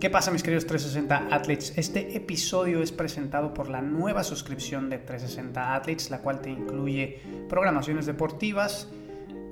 [0.00, 1.72] ¿Qué pasa mis queridos 360 Athletes?
[1.78, 7.22] Este episodio es presentado por la nueva suscripción de 360 Athletes, la cual te incluye
[7.48, 8.88] programaciones deportivas,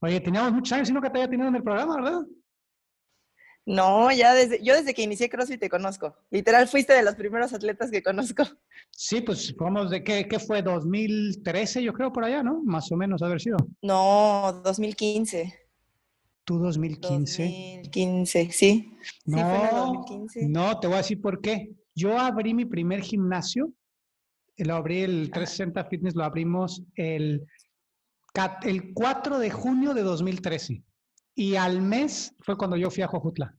[0.00, 2.22] Oye, teníamos muchos años sino que te haya tenido en el programa, ¿verdad?
[3.66, 6.16] No, ya desde, yo desde que inicié CrossFit te conozco.
[6.30, 8.42] Literal, fuiste de los primeros atletas que conozco.
[8.90, 12.62] Sí, pues vamos de qué, qué fue, 2013, yo creo, por allá, ¿no?
[12.64, 13.58] Más o menos haber sido.
[13.82, 15.59] No, 2015.
[16.46, 17.42] 2015?
[17.42, 18.92] 2015, sí.
[19.24, 20.48] No, sí, fue 2015.
[20.48, 21.70] no, te voy a decir por qué.
[21.94, 23.72] Yo abrí mi primer gimnasio,
[24.56, 27.46] lo abrí el 360 Fitness, lo abrimos el,
[28.62, 30.82] el 4 de junio de 2013.
[31.34, 33.56] Y al mes fue cuando yo fui a Jojutla.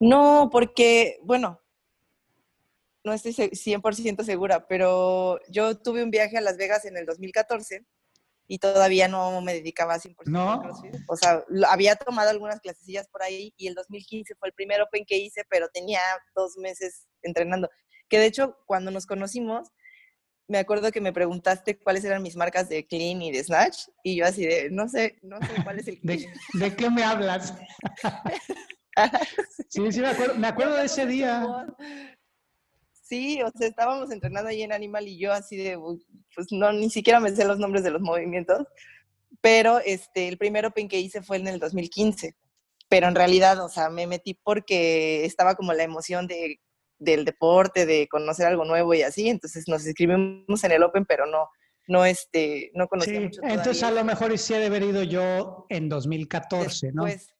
[0.00, 1.60] No, porque, bueno,
[3.04, 7.84] no estoy 100% segura, pero yo tuve un viaje a Las Vegas en el 2014
[8.48, 10.60] y todavía no me dedicaba 100% ¿No?
[10.60, 10.96] CrossFit.
[11.08, 15.04] O sea, había tomado algunas clasecillas por ahí y el 2015 fue el primer Open
[15.06, 16.00] que hice, pero tenía
[16.34, 17.68] dos meses entrenando.
[18.08, 19.70] Que de hecho, cuando nos conocimos,
[20.48, 24.16] me acuerdo que me preguntaste cuáles eran mis marcas de clean y de snatch y
[24.16, 27.54] yo así de, no sé, no sé cuál es el ¿De, ¿de qué me hablas?
[29.68, 31.46] sí, sí, me acuerdo, me acuerdo de ese día.
[33.12, 35.78] Sí, o sea, estábamos entrenando ahí en Animal y yo así de,
[36.34, 38.66] pues no, ni siquiera me sé los nombres de los movimientos,
[39.42, 42.34] pero este, el primer Open que hice fue en el 2015,
[42.88, 46.58] pero en realidad, o sea, me metí porque estaba como la emoción de,
[46.98, 51.26] del deporte, de conocer algo nuevo y así, entonces nos inscribimos en el Open, pero
[51.26, 51.50] no,
[51.88, 53.58] no, este, no conocía sí, mucho todavía.
[53.58, 57.34] Entonces a lo mejor sí he de haber ido yo en 2014, Después, ¿no?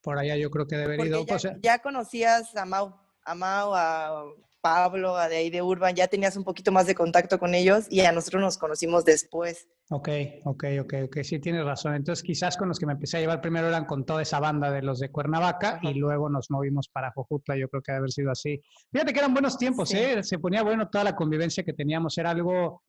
[0.00, 1.26] Por allá yo creo que he de haber ido.
[1.26, 4.24] ya, o sea, ya conocías a Mau, a Mau, a
[4.60, 8.00] Pablo, de ahí de Urban, ya tenías un poquito más de contacto con ellos y
[8.00, 9.68] a nosotros nos conocimos después.
[9.90, 10.08] Ok,
[10.44, 11.94] ok, ok, ok, sí tienes razón.
[11.94, 14.70] Entonces quizás con los que me empecé a llevar primero eran con toda esa banda
[14.70, 15.90] de los de Cuernavaca Ajá.
[15.90, 18.60] y luego nos movimos para Jojutla, yo creo que debe haber sido así.
[18.92, 19.98] Fíjate que eran buenos tiempos, Sí.
[19.98, 20.22] ¿eh?
[20.22, 22.82] Se ponía bueno toda la convivencia que teníamos, era algo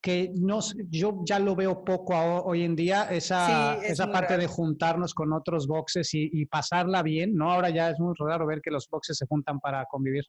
[0.00, 3.92] que no, sé, yo ya lo veo poco a- hoy en día, esa, Sí, es
[3.92, 7.50] esa parte de juntarnos con otros boxes y, y pasarla bien, ¿no?
[7.52, 10.22] Ahora ya es muy raro ver que los boxes se juntan para convivir.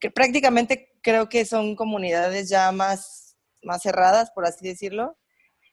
[0.00, 5.16] Que prácticamente creo que son comunidades ya más, más cerradas, por así decirlo.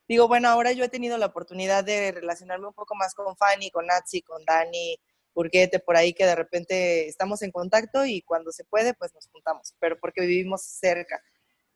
[0.08, 3.72] Digo, bueno, ahora yo he tenido la oportunidad de relacionarme un poco más con Fanny,
[3.72, 4.98] con Natsi, con Dani,
[5.34, 9.28] Burguete, por ahí que de repente estamos en contacto y cuando se puede, pues nos
[9.28, 11.22] juntamos, pero porque vivimos cerca.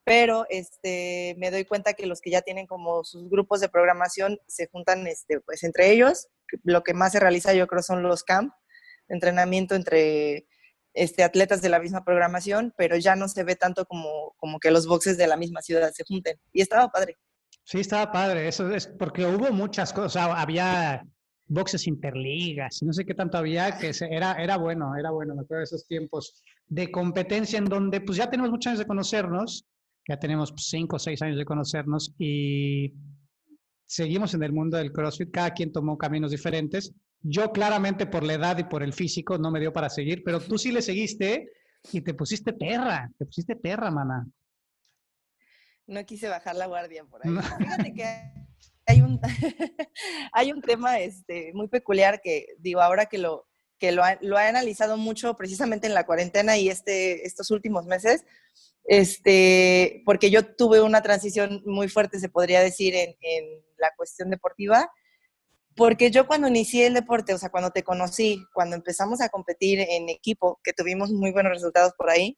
[0.03, 4.39] Pero este, me doy cuenta que los que ya tienen como sus grupos de programación
[4.47, 6.27] se juntan este, pues entre ellos.
[6.63, 8.53] Lo que más se realiza yo creo son los camp,
[9.09, 10.47] entrenamiento entre
[10.97, 14.71] este, atletas de la misma programación, pero ya no se ve tanto como, como que
[14.71, 16.37] los boxes de la misma ciudad se junten.
[16.51, 17.17] Y estaba padre.
[17.63, 21.03] Sí, estaba padre, eso es porque hubo muchas cosas, había
[21.47, 25.59] boxes interligas, no sé qué tanto había, que era, era bueno, era bueno, me acuerdo
[25.59, 29.65] de esos tiempos de competencia en donde pues ya tenemos muchos años de conocernos,
[30.07, 32.93] ya tenemos pues, cinco o seis años de conocernos y
[33.85, 36.93] seguimos en el mundo del CrossFit, cada quien tomó caminos diferentes.
[37.21, 40.39] Yo claramente por la edad y por el físico no me dio para seguir, pero
[40.39, 41.49] tú sí le seguiste
[41.91, 44.25] y te pusiste perra, te pusiste perra, mana.
[45.87, 47.31] No quise bajar la guardia por ahí.
[47.31, 47.41] No.
[47.41, 48.03] Fíjate que
[48.85, 49.19] hay un,
[50.33, 53.47] hay un tema este, muy peculiar que, digo, ahora que lo,
[53.79, 57.85] que lo, ha- lo he analizado mucho precisamente en la cuarentena y este, estos últimos
[57.85, 58.25] meses,
[58.83, 63.45] este, porque yo tuve una transición muy fuerte, se podría decir, en, en
[63.77, 64.89] la cuestión deportiva,
[65.77, 69.79] porque yo cuando inicié el deporte, o sea, cuando te conocí, cuando empezamos a competir
[69.79, 72.35] en equipo, que tuvimos muy buenos resultados por ahí,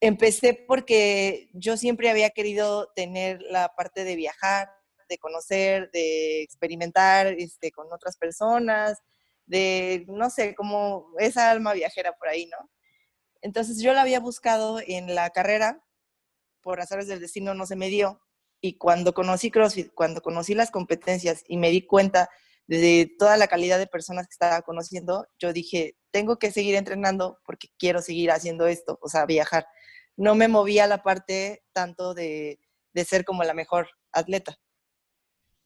[0.00, 4.70] empecé porque yo siempre había querido tener la parte de viajar,
[5.08, 8.98] de conocer, de experimentar este, con otras personas,
[9.46, 12.70] de, no sé, como esa alma viajera por ahí, ¿no?
[13.42, 15.84] Entonces yo la había buscado en la carrera,
[16.60, 18.20] por azares del destino no se me dio,
[18.60, 22.28] y cuando conocí CrossFit, cuando conocí las competencias y me di cuenta
[22.66, 27.38] de toda la calidad de personas que estaba conociendo, yo dije, tengo que seguir entrenando
[27.44, 29.66] porque quiero seguir haciendo esto, o sea, viajar.
[30.16, 32.58] No me movía la parte tanto de,
[32.92, 34.58] de ser como la mejor atleta.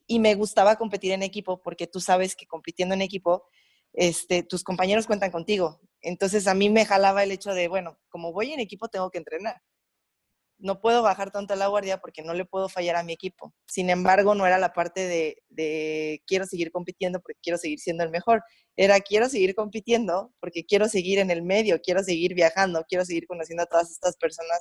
[0.05, 3.45] Y me gustaba competir en equipo porque tú sabes que compitiendo en equipo,
[3.93, 5.81] este, tus compañeros cuentan contigo.
[6.01, 9.17] Entonces a mí me jalaba el hecho de, bueno, como voy en equipo, tengo que
[9.17, 9.61] entrenar
[10.63, 13.53] no puedo bajar tanto la guardia porque no le puedo fallar a mi equipo.
[13.67, 18.09] Sin embargo, no era la parte de, quiero seguir compitiendo porque quiero seguir siendo el
[18.09, 18.41] mejor.
[18.77, 23.27] Era quiero seguir compitiendo porque quiero seguir en el medio, quiero seguir viajando, quiero seguir
[23.27, 24.57] conociendo a todas estas personas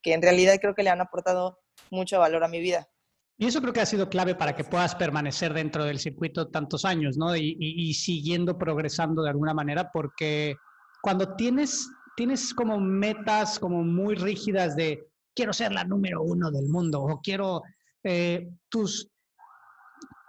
[0.00, 1.58] que en realidad creo que le han aportado
[1.90, 2.88] mucho valor a mi vida.
[3.36, 6.86] Y eso creo que ha sido clave para que puedas permanecer dentro del circuito tantos
[6.86, 7.36] años, ¿no?
[7.36, 10.56] Y, y siguiendo progresando de alguna manera, porque
[11.02, 16.68] cuando tienes, tienes como metas como muy rígidas de quiero ser la número uno del
[16.68, 17.62] mundo o quiero
[18.02, 19.08] eh, tus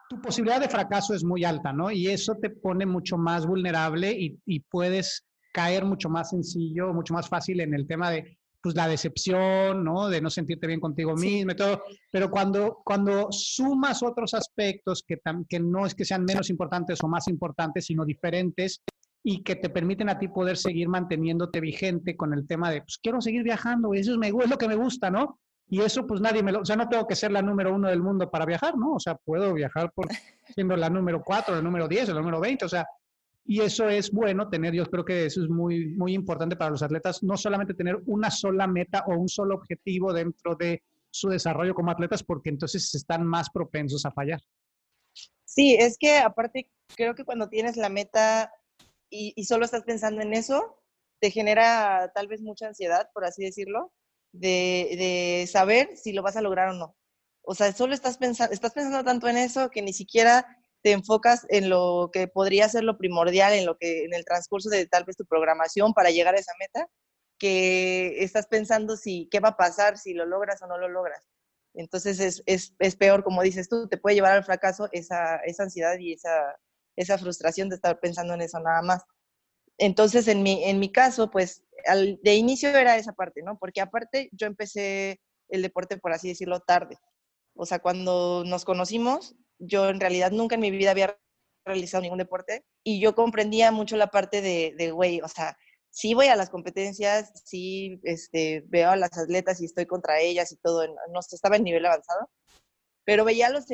[0.10, 1.90] tu posibilidad de fracaso es muy alta, ¿no?
[1.90, 7.14] Y eso te pone mucho más vulnerable y, y, puedes caer mucho más sencillo, mucho
[7.14, 10.08] más fácil en el tema de pues la decepción, ¿no?
[10.08, 11.84] De no sentirte bien contigo mismo y todo.
[12.10, 15.20] Pero cuando, cuando sumas otros aspectos que,
[15.50, 18.82] que no es que sean menos importantes o más importantes, sino diferentes,
[19.24, 23.00] y que te permiten a ti poder seguir manteniéndote vigente con el tema de, pues
[23.02, 25.40] quiero seguir viajando, y eso es, me, es lo que me gusta, ¿no?
[25.66, 27.88] Y eso pues nadie me lo, o sea, no tengo que ser la número uno
[27.88, 28.96] del mundo para viajar, ¿no?
[28.96, 30.08] O sea, puedo viajar por
[30.54, 32.86] siendo la número cuatro, la número diez, la número veinte, o sea,
[33.46, 36.84] y eso es bueno tener, yo creo que eso es muy, muy importante para los
[36.84, 41.74] atletas, no solamente tener una sola meta o un solo objetivo dentro de su desarrollo
[41.74, 44.42] como atletas, porque entonces están más propensos a fallar.
[45.46, 48.52] Sí, es que aparte creo que cuando tienes la meta
[49.14, 50.80] y, solo estás pensando en eso,
[51.20, 53.94] te genera tal vez mucha ansiedad, por así decirlo,
[54.32, 56.96] de, saber si lo vas a lograr o no.
[57.44, 61.46] O sea, solo estás pensando, estás pensando tanto en eso que ni siquiera te enfocas
[61.50, 65.06] en lo que podría ser lo primordial, en lo que en el transcurso de tal
[65.06, 66.88] vez tu programación para llegar a esa meta,
[67.38, 71.22] que estás pensando si qué va a pasar si lo logras o no lo logras.
[71.74, 75.64] Entonces es, es, es peor, como dices tú, te puede llevar al fracaso esa, esa
[75.64, 76.56] ansiedad y esa,
[76.96, 79.04] esa frustración de estar pensando en eso nada más.
[79.78, 81.64] Entonces, en mi, en mi caso, pues
[82.22, 83.58] de inicio era esa parte, ¿no?
[83.58, 85.20] Porque aparte yo empecé
[85.50, 86.98] el deporte, por así decirlo, tarde.
[87.56, 91.18] O sea, cuando nos conocimos, yo en realidad nunca en mi vida había
[91.66, 95.58] realizado ningún deporte y yo comprendía mucho la parte de, güey, o sea,
[95.90, 100.52] sí voy a las competencias, sí este, veo a las atletas y estoy contra ellas
[100.52, 102.30] y todo, no estaba en nivel avanzado,
[103.06, 103.66] pero veía los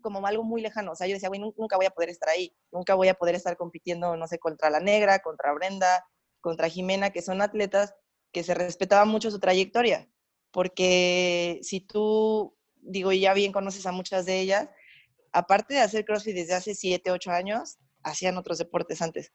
[0.00, 0.92] como algo muy lejano.
[0.92, 3.34] O sea, yo decía, güey, nunca voy a poder estar ahí, nunca voy a poder
[3.34, 6.06] estar compitiendo, no sé, contra la negra, contra Brenda,
[6.40, 7.94] contra Jimena, que son atletas
[8.32, 10.08] que se respetaban mucho su trayectoria.
[10.50, 14.68] Porque si tú, digo, ya bien conoces a muchas de ellas,
[15.32, 19.32] aparte de hacer CrossFit desde hace 7, 8 años, hacían otros deportes antes.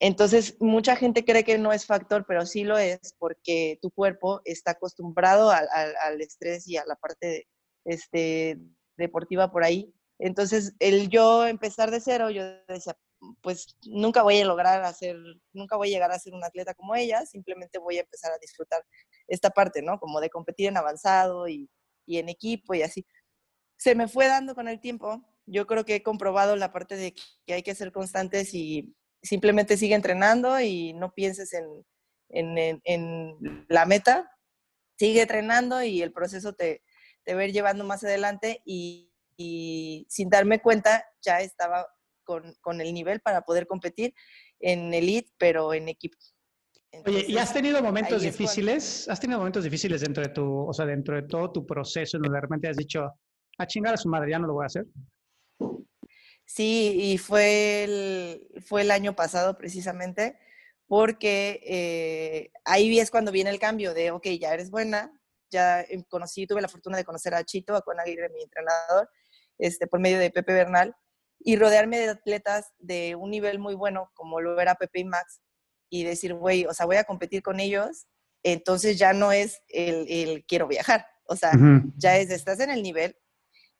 [0.00, 4.40] Entonces, mucha gente cree que no es factor, pero sí lo es porque tu cuerpo
[4.44, 5.68] está acostumbrado al,
[6.02, 7.46] al estrés y a la parte
[7.84, 8.58] este,
[8.96, 9.94] deportiva por ahí.
[10.18, 12.96] Entonces, el yo empezar de cero, yo decía,
[13.42, 15.16] pues nunca voy a lograr hacer,
[15.52, 18.38] nunca voy a llegar a ser un atleta como ella, simplemente voy a empezar a
[18.38, 18.82] disfrutar
[19.26, 19.98] esta parte, ¿no?
[19.98, 21.68] Como de competir en avanzado y,
[22.06, 23.06] y en equipo y así.
[23.76, 25.22] Se me fue dando con el tiempo.
[25.46, 27.14] Yo creo que he comprobado la parte de
[27.46, 31.84] que hay que ser constantes y simplemente sigue entrenando y no pienses en,
[32.28, 34.30] en, en, en la meta.
[34.98, 36.82] Sigue entrenando y el proceso te,
[37.24, 39.10] de ver llevando más adelante y,
[40.08, 41.86] sin darme cuenta ya estaba
[42.22, 44.14] con, el nivel para poder competir
[44.60, 46.16] en elite, pero en equipo.
[47.04, 49.08] Oye, ¿y has tenido momentos difíciles?
[49.08, 52.22] ¿Has tenido momentos difíciles dentro de tu, o sea, dentro de todo tu proceso en
[52.22, 53.10] donde de repente has dicho,
[53.58, 54.86] a chingar a su madre, ya no lo voy a hacer?
[56.46, 60.38] Sí, y fue el, fue el año pasado precisamente,
[60.86, 66.02] porque eh, ahí es cuando viene el cambio de, ok, ya eres buena, ya em,
[66.04, 69.08] conocí, tuve la fortuna de conocer a Chito, a Juan Aguirre, mi entrenador,
[69.58, 70.96] este, por medio de Pepe Bernal,
[71.38, 75.40] y rodearme de atletas de un nivel muy bueno, como lo era Pepe y Max,
[75.90, 78.06] y decir, güey, o sea, voy a competir con ellos,
[78.42, 81.52] entonces ya no es el, quiero viajar, o sea,
[81.96, 83.16] ya es, estás en el nivel,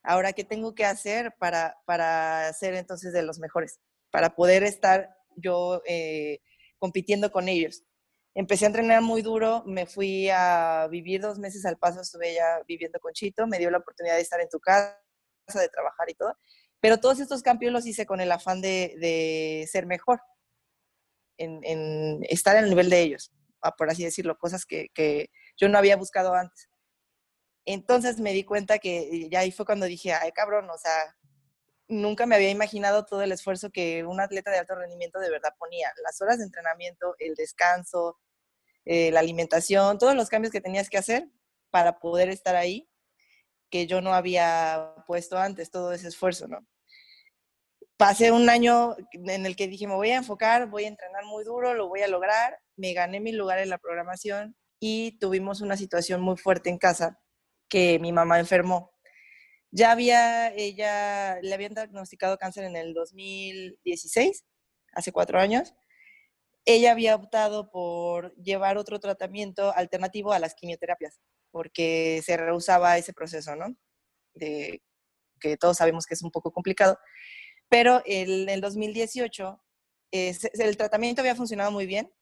[0.03, 3.81] ahora, ¿qué tengo que hacer para, para ser entonces de los mejores?
[4.11, 6.41] Para poder estar yo eh,
[6.79, 7.83] compitiendo con ellos
[8.35, 12.61] empecé a entrenar muy duro, me fui a vivir dos meses al paso, estuve ya
[12.67, 15.01] viviendo con Chito, me dio la oportunidad de estar en tu casa,
[15.55, 16.37] de trabajar y todo,
[16.81, 20.21] pero todos estos cambios los hice con el afán de, ser mejor,
[21.39, 23.33] en, estar en el nivel de ellos.
[23.79, 26.69] por así decirlo, cosas que, que yo no había buscado antes.
[27.67, 31.17] Entonces me di cuenta que ya ahí fue cuando dije, ay cabrón, o sea,
[31.89, 35.55] nunca me había imaginado todo el esfuerzo que un atleta de alto rendimiento de verdad
[35.59, 35.91] ponía.
[36.03, 38.19] Las horas de entrenamiento, el descanso,
[38.85, 41.29] eh, la alimentación, todos los cambios que tenías que hacer
[41.71, 42.89] para poder estar ahí,
[43.71, 46.67] que yo no había puesto antes, todo ese esfuerzo, ¿no?
[47.97, 51.45] Pasé un año en el que dije, me voy a enfocar, voy a entrenar muy
[51.45, 55.77] duro, lo voy a lograr, me gané mi lugar en la programación y tuvimos una
[55.77, 57.21] situación muy fuerte en casa
[57.69, 58.95] que mi mamá enfermó
[59.75, 64.45] ya había, ella le habían diagnosticado cáncer en el 2016,
[64.93, 65.75] hace cuatro años.
[66.65, 73.13] Ella había optado por llevar otro tratamiento alternativo a las quimioterapias, porque se rehusaba ese
[73.13, 73.77] proceso, ¿no?
[74.35, 74.83] De,
[75.41, 76.99] que todos sabemos que es un poco complicado.
[77.69, 79.61] Pero en el 2018
[80.11, 82.13] el tratamiento había funcionado muy bien,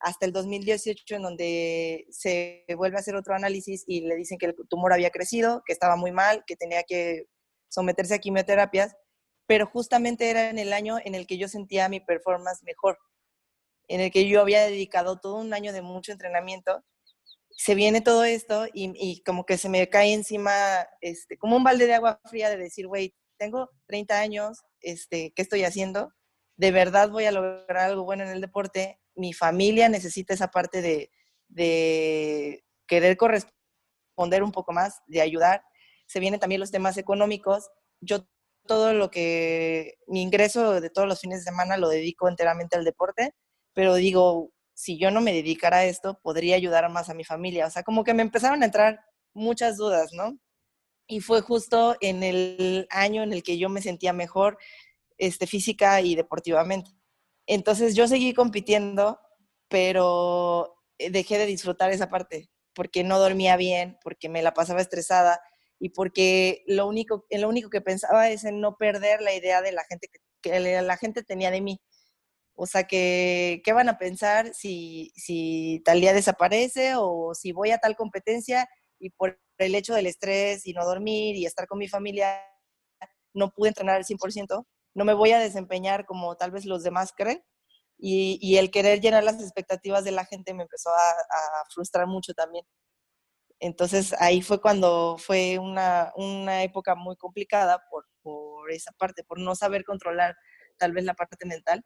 [0.00, 4.46] hasta el 2018 en donde se vuelve a hacer otro análisis y le dicen que
[4.46, 7.26] el tumor había crecido, que estaba muy mal, que tenía que
[7.68, 8.96] someterse a quimioterapias,
[9.46, 12.98] pero justamente era en el año en el que yo sentía mi performance mejor,
[13.88, 16.84] en el que yo había dedicado todo un año de mucho entrenamiento.
[17.50, 20.52] Se viene todo esto y, como que se me cae encima,
[21.00, 25.42] este, como un balde de agua fría de decir, güey, tengo 30 años, este, ¿qué
[25.42, 26.12] estoy haciendo?
[26.56, 30.82] De verdad voy a lograr algo bueno en el deporte mi familia necesita esa parte
[30.82, 31.10] de,
[32.86, 35.62] querer corresponder un poco más, de ayudar.
[36.06, 37.70] Se vienen también los temas económicos.
[38.00, 38.26] Yo
[38.66, 42.84] todo lo que, mi ingreso de todos los fines de semana lo dedico enteramente al
[42.84, 43.34] deporte,
[43.74, 47.66] pero digo, si yo no me dedicara a esto, podría ayudar más a mi familia.
[47.66, 49.00] O sea, como que me empezaron a entrar
[49.34, 50.38] muchas dudas, ¿no?
[51.06, 54.58] Y fue justo en el año en el que yo me sentía mejor
[55.18, 56.90] este, física y deportivamente.
[57.46, 59.20] Entonces yo seguí compitiendo,
[59.68, 64.80] pero eh, dejé de disfrutar esa parte porque no dormía bien, porque me la pasaba
[64.80, 65.40] estresada
[65.78, 69.72] y porque lo único, lo único que pensaba es en no perder la idea de
[69.72, 70.08] la gente
[70.42, 71.80] que, la gente tenía de mí.
[72.54, 77.70] O sea, que, ¿qué van a pensar si, si tal día desaparece o si voy
[77.72, 78.68] a tal competencia
[78.98, 82.40] y por el hecho del estrés y no dormir y estar con mi familia
[83.34, 84.64] no pude entrenar al 100%?
[84.94, 87.44] no me voy a desempeñar como tal vez los demás creen.
[87.98, 92.66] Y, el querer llenar las expectativas de la gente me empezó a, frustrar mucho también.
[93.60, 96.12] Entonces ahí fue cuando fue una,
[96.62, 100.36] época muy complicada por, por esa parte, por no saber controlar
[100.78, 101.84] tal vez la parte mental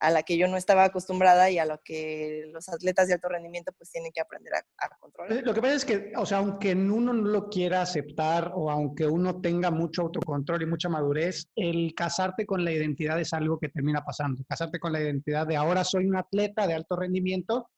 [0.00, 3.28] a la que yo no estaba acostumbrada y a lo que los atletas de alto
[3.28, 5.44] rendimiento pues tienen que aprender a, controlar.
[5.44, 9.06] Lo que pasa es que, o sea, aunque uno no lo quiera aceptar o aunque
[9.06, 13.68] uno tenga mucho autocontrol y mucha madurez, el casarte con la identidad es algo que
[13.68, 14.44] termina pasando.
[14.48, 17.68] Casarte con la identidad de ahora soy un atleta de alto rendimiento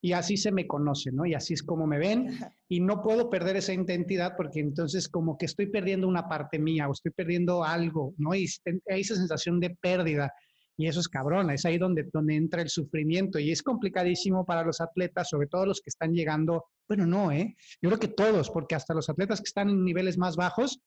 [0.00, 1.26] y así se me conoce, ¿no?
[1.26, 5.36] Y así es como me ven y no puedo perder esa identidad porque entonces como
[5.36, 8.34] que estoy perdiendo una parte mía o estoy perdiendo algo, ¿no?
[8.34, 8.46] Y
[8.88, 10.32] hay esa sensación de pérdida
[10.76, 14.62] y eso es cabrón, es ahí donde, donde entra el sufrimiento y es complicadísimo para
[14.62, 17.56] los atletas, sobre todo los que están llegando, bueno, no, ¿eh?
[17.80, 20.80] Yo creo que todos, porque hasta los atletas que están en niveles más bajos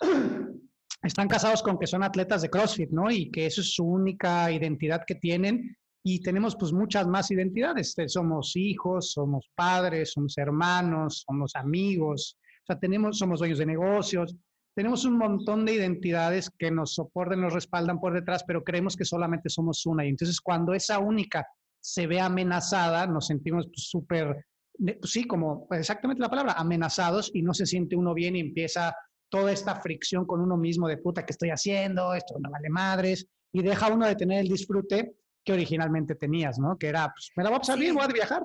[1.02, 3.10] están casados con que son atletas de CrossFit, ¿no?
[3.10, 7.94] Y que eso es su única identidad que tienen y tenemos pues muchas más identidades.
[8.06, 14.34] Somos hijos, somos padres, somos hermanos, somos amigos, o sea, tenemos, somos dueños de negocios,
[14.74, 19.04] tenemos un montón de identidades que nos soportan, nos respaldan por detrás, pero creemos que
[19.04, 20.04] solamente somos una.
[20.04, 21.46] Y entonces cuando esa única
[21.80, 24.46] se ve amenazada, nos sentimos pues, súper,
[24.78, 28.94] pues, sí, como exactamente la palabra, amenazados y no se siente uno bien y empieza
[29.28, 33.26] toda esta fricción con uno mismo de puta que estoy haciendo, esto no vale madres,
[33.52, 36.76] y deja uno de tener el disfrute que originalmente tenías, ¿no?
[36.76, 38.42] Que era, pues me la voy a pasar bien, voy a viajar.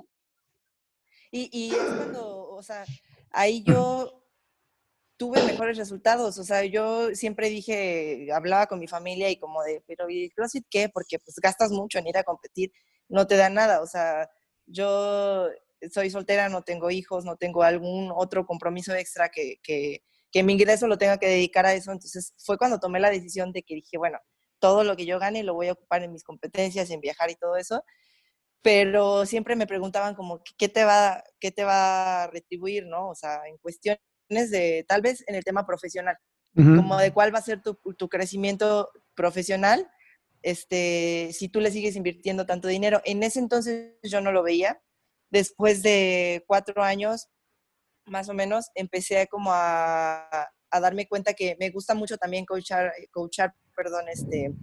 [1.32, 2.86] Y, y es cuando, o sea,
[3.32, 4.25] ahí yo
[5.18, 6.38] tuve mejores resultados.
[6.38, 10.66] O sea, yo siempre dije, hablaba con mi familia y como de, pero ¿y CrossFit
[10.70, 10.90] qué?
[10.90, 12.72] Porque pues gastas mucho en ir a competir,
[13.10, 13.82] no te da nada.
[13.82, 14.30] O sea,
[14.66, 15.48] yo
[15.92, 20.54] soy soltera, no tengo hijos, no tengo algún otro compromiso extra que, que, que mi
[20.54, 21.92] ingreso lo tenga que dedicar a eso.
[21.92, 24.20] Entonces fue cuando tomé la decisión de que dije, bueno,
[24.60, 27.36] todo lo que yo gane lo voy a ocupar en mis competencias, en viajar y
[27.36, 27.84] todo eso.
[28.62, 33.10] Pero siempre me preguntaban como, ¿qué te va, qué te va a retribuir, no?
[33.10, 33.98] O sea, en cuestión
[34.30, 36.18] de tal vez en el tema profesional,
[36.56, 39.92] como de cuál va a ser tu, tu, crecimiento profesional,
[40.42, 43.02] este, si tú le sigues invirtiendo tanto dinero.
[43.04, 44.82] En ese entonces yo no lo veía.
[45.32, 47.28] Después de cuatro años,
[48.06, 50.30] más o menos, empecé como a,
[50.70, 54.54] a darme cuenta que me gusta mucho también coachar, coachar perdón, este,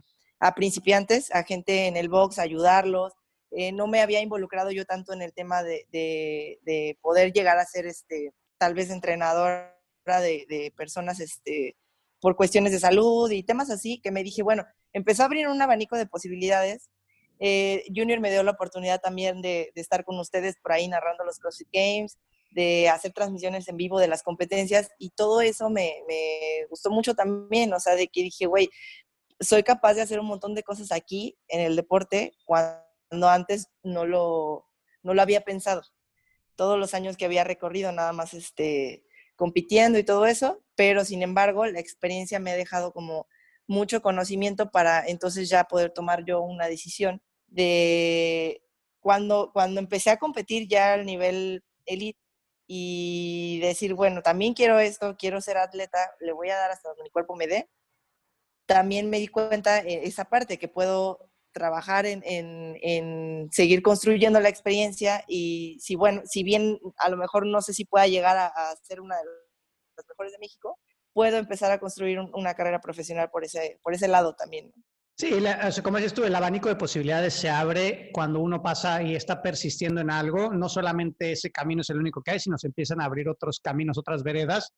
[0.40, 3.12] a principiantes, a gente en el box, ayudarlos,
[3.54, 7.66] eh, no me había involucrado yo tanto en el tema de, de, poder llegar a
[7.66, 9.76] ser este, tal vez entrenadora
[10.06, 11.76] de, de, personas este,
[12.20, 15.60] por cuestiones de salud y temas así, que me dije, bueno, empezó a abrir un
[15.60, 16.88] abanico de posibilidades.
[17.40, 21.40] Eh, Junior me dio la oportunidad también de, estar con ustedes por ahí narrando los
[21.40, 22.20] CrossFit Games,
[22.52, 27.16] de hacer transmisiones en vivo de las competencias y todo eso me, me gustó mucho
[27.16, 28.70] también, o sea, de que dije, güey,
[29.40, 34.06] soy capaz de hacer un montón de cosas aquí en el deporte cuando antes no
[34.06, 34.68] lo,
[35.02, 35.82] no lo había pensado.
[36.56, 39.04] Todos los años que había recorrido, nada más este,
[39.36, 43.26] compitiendo y todo eso, pero sin embargo la experiencia me ha dejado como
[43.66, 48.62] mucho conocimiento para entonces ya poder tomar yo una decisión de
[49.00, 52.18] cuando, cuando empecé a competir ya al nivel elite
[52.66, 57.02] y decir, bueno, también quiero esto, quiero ser atleta, le voy a dar hasta donde
[57.02, 57.68] mi cuerpo me dé.
[58.66, 64.48] También me di cuenta eh, esa parte que puedo trabajar en, en, seguir construyendo la
[64.48, 68.46] experiencia y si bueno, si bien a lo mejor no sé si pueda llegar a,
[68.46, 69.24] a ser una de
[69.96, 70.78] las mejores de México,
[71.12, 74.72] puedo empezar a construir una carrera profesional por ese, por ese lado también.
[75.18, 75.30] Sí,
[75.82, 80.00] como dices tú, el abanico de posibilidades se abre cuando uno pasa y está persistiendo
[80.00, 80.52] en algo.
[80.52, 83.60] No solamente ese camino es el único que hay, sino se empiezan a abrir otros
[83.60, 84.72] caminos, otras veredas.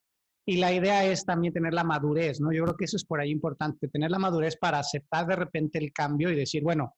[0.46, 2.52] Y la idea es también tener la madurez, ¿no?
[2.52, 5.78] Yo creo que eso es por ahí importante, tener la madurez para aceptar de repente
[5.78, 6.94] el cambio y decir, bueno,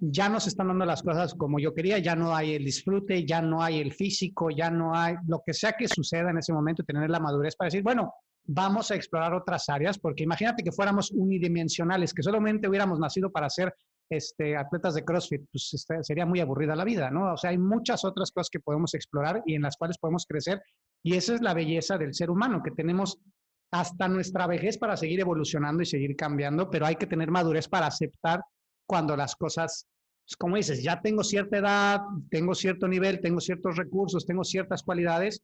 [0.00, 3.24] ya no se están dando las cosas como yo quería, ya no hay el disfrute,
[3.24, 6.52] ya no hay el físico, ya no hay lo que sea que suceda en ese
[6.52, 10.72] momento, tener la madurez para decir, bueno, vamos a explorar otras áreas, porque imagínate que
[10.72, 13.74] fuéramos unidimensionales, que solamente hubiéramos nacido para ser
[14.10, 17.32] este, atletas de CrossFit, pues este, sería muy aburrida la vida, ¿no?
[17.32, 20.62] O sea, hay muchas otras cosas que podemos explorar y en las cuales podemos crecer,
[21.02, 23.18] y esa es la belleza del ser humano, que tenemos
[23.70, 27.86] hasta nuestra vejez para seguir evolucionando y seguir cambiando, pero hay que tener madurez para
[27.86, 28.40] aceptar
[28.86, 29.86] cuando las cosas,
[30.24, 32.00] pues, como dices, ya tengo cierta edad,
[32.30, 35.42] tengo cierto nivel, tengo ciertos recursos, tengo ciertas cualidades,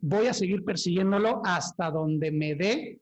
[0.00, 3.00] voy a seguir persiguiéndolo hasta donde me dé,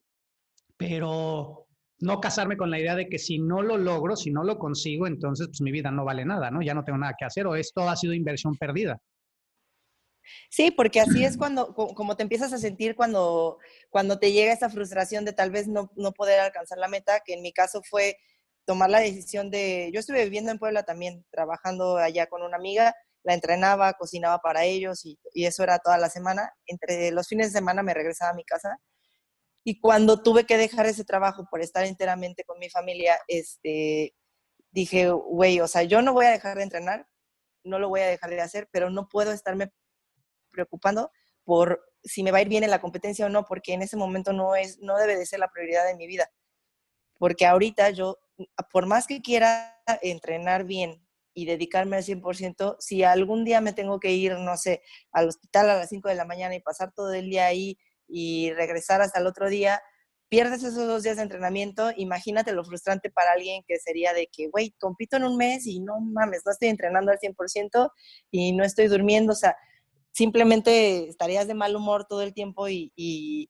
[0.76, 1.67] pero
[2.00, 5.06] no casarme con la idea de que si no lo logro, si no lo consigo,
[5.06, 6.62] entonces pues mi vida no vale nada, ¿no?
[6.62, 9.00] Ya no tengo nada que hacer o esto ha sido inversión perdida.
[10.50, 13.58] Sí, porque así es cuando, como te empiezas a sentir cuando,
[13.88, 17.34] cuando te llega esa frustración de tal vez no, no poder alcanzar la meta, que
[17.34, 18.16] en mi caso fue
[18.66, 22.94] tomar la decisión de, yo estuve viviendo en Puebla también, trabajando allá con una amiga,
[23.22, 26.52] la entrenaba, cocinaba para ellos y, eso era toda la semana.
[26.66, 28.78] Entre los fines de semana me regresaba a mi casa
[29.68, 34.14] y cuando tuve que dejar ese trabajo por estar enteramente con mi familia, este,
[34.70, 37.06] dije, güey, o sea, yo no voy a dejar de entrenar,
[37.64, 39.70] no lo voy a dejar de hacer, pero no puedo estarme
[40.50, 41.10] preocupando
[41.44, 43.98] por si me va a ir bien en la competencia o no, porque en ese
[43.98, 46.30] momento no es, no debe de ser la prioridad de mi vida.
[47.18, 48.16] Porque ahorita yo,
[48.72, 54.00] por más que quiera entrenar bien, y dedicarme al 100%, si algún día me tengo
[54.00, 57.12] que ir, no sé, al hospital a las 5 de la mañana y pasar todo
[57.12, 59.80] el día ahí y regresar hasta el otro día,
[60.28, 64.48] pierdes esos dos días de entrenamiento, imagínate lo frustrante para alguien que sería de que,
[64.48, 67.90] güey, compito en un mes y no mames, no estoy entrenando al 100%
[68.30, 69.56] y no estoy durmiendo, o sea,
[70.12, 73.48] simplemente estarías de mal humor todo el tiempo y, y,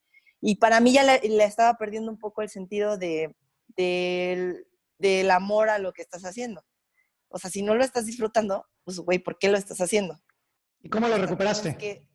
[0.56, 3.34] para mí ya le, estaba perdiendo un poco el sentido de,
[3.76, 6.62] del amor a lo que estás haciendo.
[7.28, 10.18] O sea, si no lo estás disfrutando, pues, güey, ¿por qué lo estás haciendo?
[10.80, 12.07] ¿Y cómo lo recuperaste?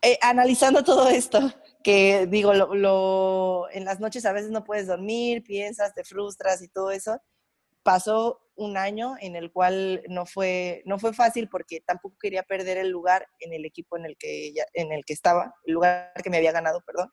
[0.00, 5.42] Eh, analizando todo esto, que digo, lo, en las noches a veces no puedes dormir,
[5.42, 7.20] piensas, te frustras y todo eso.
[7.82, 12.78] Pasó un año en el cual no fue, no fue fácil porque tampoco quería perder
[12.78, 16.30] el lugar en el equipo en el que, en el que estaba, el lugar que
[16.30, 17.10] me había ganado, perdón.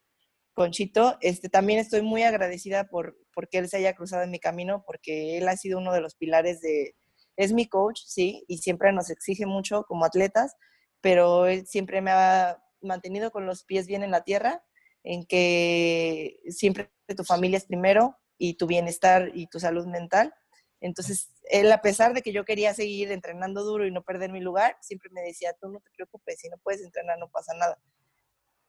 [0.54, 4.84] Conchito, este, también estoy muy agradecida por porque él se haya cruzado en mi camino,
[4.88, 6.95] porque él ha sido uno de los pilares de,
[7.36, 10.56] es mi coach, sí, y siempre nos exige mucho como atletas,
[11.02, 14.63] pero él siempre me ha mantenido con los pies bien en la tierra,
[15.04, 20.34] en que siempre tu familia es primero y tu bienestar y tu salud mental.
[20.82, 24.41] Entonces, él, a pesar de que yo quería seguir entrenando duro y no perder mi
[24.41, 27.80] lugar, siempre me decía, tú no te preocupes, si no puedes entrenar no pasa nada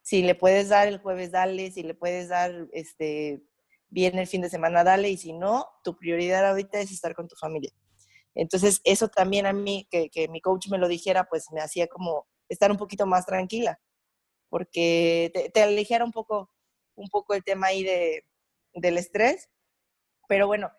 [0.07, 3.43] si le puedes dar el jueves, dale, si le puedes dar este
[3.89, 7.27] bien el fin de semana, dale, y si no, tu prioridad ahorita es estar con
[7.27, 7.73] tu familia.
[8.33, 11.87] Entonces, eso también a mí, que, que mi coach me lo dijera, pues me hacía
[11.87, 13.81] como estar un poquito más tranquila,
[14.49, 16.51] porque te, te un poco,
[16.95, 18.25] un poco el tema ahí de,
[18.73, 19.49] del estrés.
[20.27, 20.71] Pero bueno,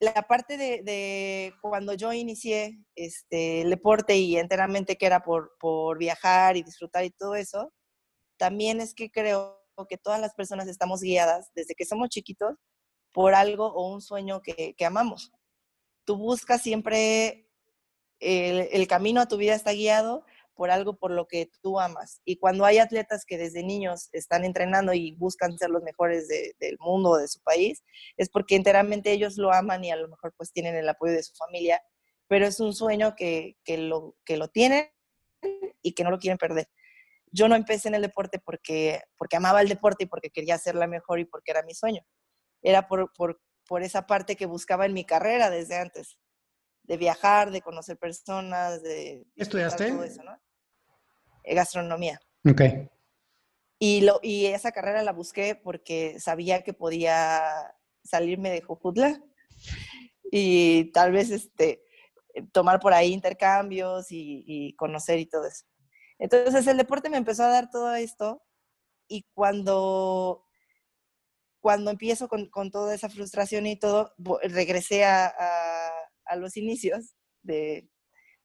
[0.00, 5.56] la parte de, de, cuando yo inicié este, el deporte y enteramente que era por,
[5.58, 7.72] por viajar y disfrutar y todo eso,
[8.36, 12.56] también es que creo que todas las personas estamos guiadas desde que somos chiquitos
[13.12, 15.32] por algo o un sueño que, amamos.
[16.04, 17.48] Tú buscas siempre
[18.20, 22.20] el, camino a tu vida está guiado por algo por lo que tú amas.
[22.24, 26.78] Y cuando hay atletas que desde niños están entrenando y buscan ser los mejores del
[26.80, 27.82] mundo o de su país,
[28.16, 31.22] es porque enteramente ellos lo aman y a lo mejor pues tienen el apoyo de
[31.22, 31.82] su familia,
[32.28, 34.86] pero es un sueño que, lo, que lo tienen
[35.82, 36.68] y que no lo quieren perder.
[37.30, 40.76] Yo no empecé en el deporte porque, porque amaba el deporte y porque quería ser
[40.76, 42.02] la mejor y porque era mi sueño.
[42.62, 46.16] Era por, por, por esa parte que buscaba en mi carrera desde antes
[46.84, 49.26] de viajar, de conocer personas, de...
[49.36, 49.90] ¿Estudiaste?
[49.90, 50.38] Todo eso, ¿no?
[51.44, 52.20] Eh, gastronomía.
[52.48, 52.62] Ok.
[53.78, 59.22] Y, lo, y esa carrera la busqué porque sabía que podía salirme de Jujutla
[60.30, 61.84] y tal vez este,
[62.52, 65.64] tomar por ahí intercambios y, conocer y todo eso.
[66.18, 68.42] Entonces el deporte me empezó a dar todo esto
[69.08, 70.44] y cuando,
[71.60, 75.34] cuando empiezo con, con toda esa frustración y todo, regresé a
[76.26, 77.88] a los inicios de,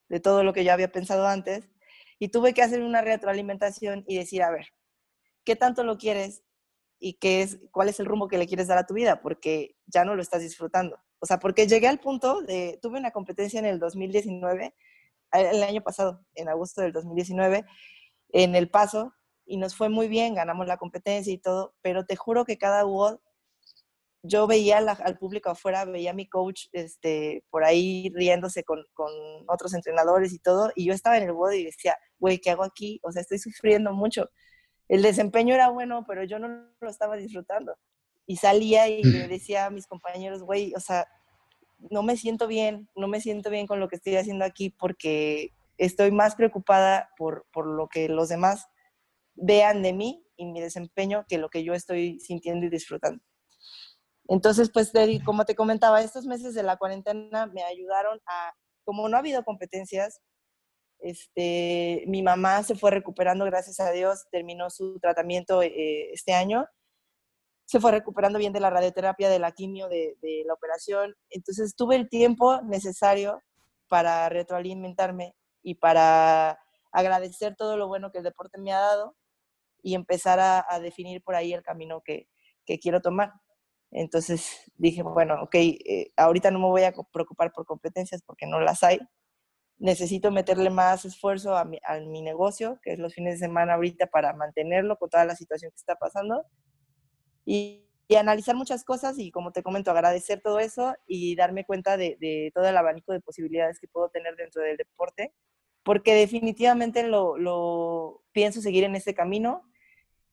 [0.10, 1.70] de todo lo que yo había pensado antes
[2.20, 4.68] y tuve que hacer una retroalimentación y decir, a ver,
[5.46, 6.44] ¿qué tanto lo quieres
[7.00, 9.22] y qué es, cuál es el rumbo que le quieres dar a tu vida?
[9.22, 10.98] Porque ya no lo estás disfrutando.
[11.20, 14.76] O sea, porque llegué al punto de, tuve una competencia en el 2019,
[15.32, 17.66] el año pasado, en agosto del 2019,
[18.30, 19.14] en El Paso,
[19.46, 22.86] y nos fue muy bien, ganamos la competencia y todo, pero te juro que cada
[22.86, 23.20] WOD
[24.22, 29.10] yo veía al público afuera, veía a mi coach este, por ahí riéndose con, con,
[29.48, 32.64] otros entrenadores y todo, y yo estaba en el body y decía, güey, ¿qué hago
[32.64, 33.00] aquí?
[33.04, 34.30] O sea, estoy sufriendo mucho.
[34.90, 36.48] El desempeño era bueno, pero yo no
[36.80, 37.76] lo estaba disfrutando.
[38.26, 41.08] Y salía y le decía a mis compañeros, güey, o sea,
[41.90, 45.54] no me siento bien, no me siento bien con lo que estoy haciendo aquí porque
[45.78, 48.68] estoy más preocupada por, por lo que los demás
[49.36, 53.24] vean de mí y mi desempeño que lo que yo estoy sintiendo y disfrutando.
[54.30, 54.94] Entonces, pues,
[55.26, 58.54] como te comentaba, estos meses de la cuarentena me ayudaron a,
[58.86, 60.22] como no ha habido competencias,
[61.00, 66.68] este, mi mamá se fue recuperando, gracias a Dios, terminó su tratamiento eh, este año,
[67.66, 71.16] se fue recuperando bien de la radioterapia, de la quimio, de, de la operación.
[71.32, 73.42] Entonces, tuve el tiempo necesario
[73.88, 76.60] para retroalimentarme y para
[76.92, 79.16] agradecer todo lo bueno que el deporte me ha dado
[79.82, 82.28] y empezar a, definir por ahí el camino que,
[82.66, 83.34] que quiero tomar.
[83.92, 88.60] Entonces dije, bueno, ok, eh, ahorita no me voy a preocupar por competencias porque no
[88.60, 89.00] las hay.
[89.78, 93.76] Necesito meterle más esfuerzo a mi, a mi negocio, que es los fines de semana
[93.76, 96.46] ahorita, para mantenerlo con toda la situación que está pasando.
[97.46, 101.96] Y, y analizar muchas cosas y, como te comento, agradecer todo eso y darme cuenta
[101.96, 105.32] de, todo el abanico de posibilidades que puedo tener dentro del deporte,
[105.84, 109.64] porque definitivamente lo, lo pienso seguir en ese camino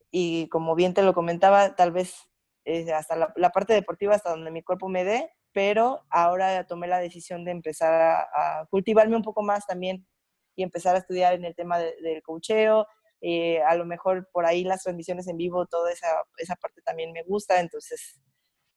[0.09, 2.27] y como bien te lo comentaba, tal vez
[2.69, 6.99] eh, hasta la, parte deportiva, hasta donde mi cuerpo me dé, pero ahora tomé la
[6.99, 10.05] decisión de empezar a, cultivarme un poco más también
[10.53, 12.85] y empezar a estudiar en el tema del cocheo.
[13.21, 17.13] Eh, a lo mejor por ahí las transmisiones en vivo, toda esa, esa parte también
[17.13, 18.19] me gusta, entonces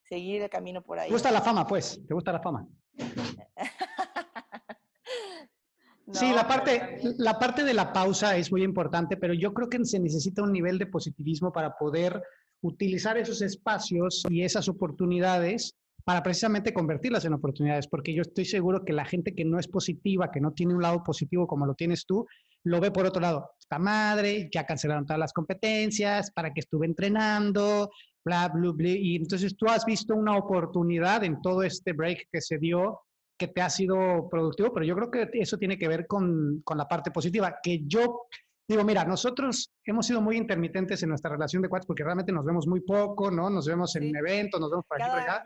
[0.04, 1.08] seguir el camino por ahí.
[1.08, 2.00] ¿Te gusta la fama, pues?
[2.06, 2.68] ¿Te gusta la fama?
[6.12, 9.84] sí, la parte, la parte de la pausa es muy importante, pero yo creo que
[9.84, 12.22] se necesita un nivel de positivismo para poder
[12.62, 18.84] utilizar esos espacios y esas oportunidades para precisamente convertirlas en oportunidades, porque yo estoy seguro
[18.84, 21.74] que la gente que no es positiva, que no tiene un lado positivo como lo
[21.74, 22.26] tienes tú,
[22.64, 23.50] lo ve por otro lado.
[23.58, 27.90] Esta madre, ya cancelaron todas las competencias, para que estuve entrenando,
[28.24, 28.88] bla, bla, bla.
[28.88, 33.00] Y entonces tú has visto una oportunidad en todo este break que se dio
[33.38, 36.76] que te ha sido productivo, pero yo creo que eso tiene que ver con, con
[36.76, 38.26] la parte positiva, que yo
[38.70, 42.44] Digo, mira, nosotros hemos sido muy intermitentes en nuestra relación de cuates porque realmente nos
[42.44, 43.50] vemos muy poco, ¿no?
[43.50, 45.42] Nos vemos en eventos, nos vemos por aquí, por acá.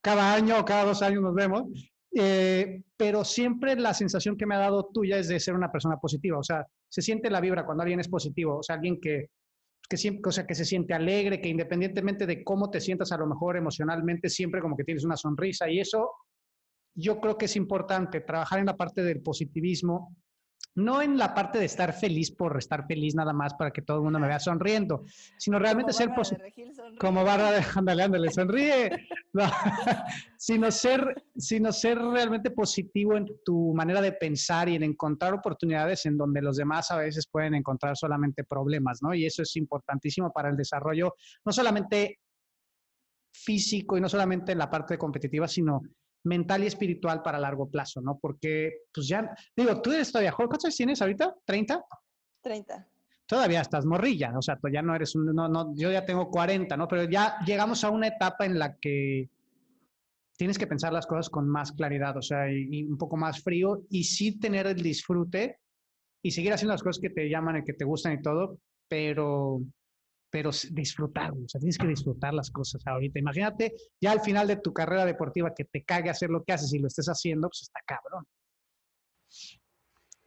[0.00, 1.62] Cada año, cada dos años nos vemos.
[2.12, 5.96] Eh, pero siempre la sensación que me ha dado tuya es de ser una persona
[5.98, 6.38] positiva.
[6.38, 8.58] O sea, se siente la vibra cuando alguien es positivo.
[8.58, 9.30] O sea, alguien que,
[9.88, 13.16] que, siempre, o sea, que se siente alegre, que independientemente de cómo te sientas a
[13.16, 15.70] lo mejor emocionalmente, siempre como que tienes una sonrisa.
[15.70, 16.10] Y eso
[16.96, 20.16] yo creo que es importante, trabajar en la parte del positivismo
[20.76, 23.96] no en la parte de estar feliz por estar feliz nada más para que todo
[23.96, 25.04] el mundo me vea sonriendo,
[25.38, 26.46] sino realmente ser positivo.
[27.00, 28.90] Como barra de, ándale, ándale, sonríe.
[30.38, 36.04] sino, ser, sino ser realmente positivo en tu manera de pensar y en encontrar oportunidades
[36.06, 39.14] en donde los demás a veces pueden encontrar solamente problemas, ¿no?
[39.14, 42.18] Y eso es importantísimo para el desarrollo, no solamente
[43.32, 45.82] físico y no solamente en la parte competitiva, sino
[46.26, 48.18] mental y espiritual para largo plazo, ¿no?
[48.18, 51.34] Porque, pues ya, digo, tú eres todavía joven, ¿cuántos años tienes ahorita?
[51.46, 51.84] ¿30?
[52.42, 52.88] 30.
[53.26, 56.30] Todavía estás morrilla, o sea, tú ya no eres un, no, no, yo ya tengo
[56.30, 56.86] 40, ¿no?
[56.86, 59.30] Pero ya llegamos a una etapa en la que
[60.36, 63.82] tienes que pensar las cosas con más claridad, o sea, y, un poco más frío
[63.90, 65.58] y sí tener el disfrute
[66.22, 68.58] y seguir haciendo las cosas que te llaman y que te gustan y todo,
[68.88, 69.60] pero,
[70.36, 73.18] pero disfrutar, o sea, tienes que disfrutar las cosas ahorita.
[73.18, 76.74] Imagínate ya al final de tu carrera deportiva que te cague hacer lo que haces
[76.74, 78.26] y lo estés haciendo, pues está cabrón.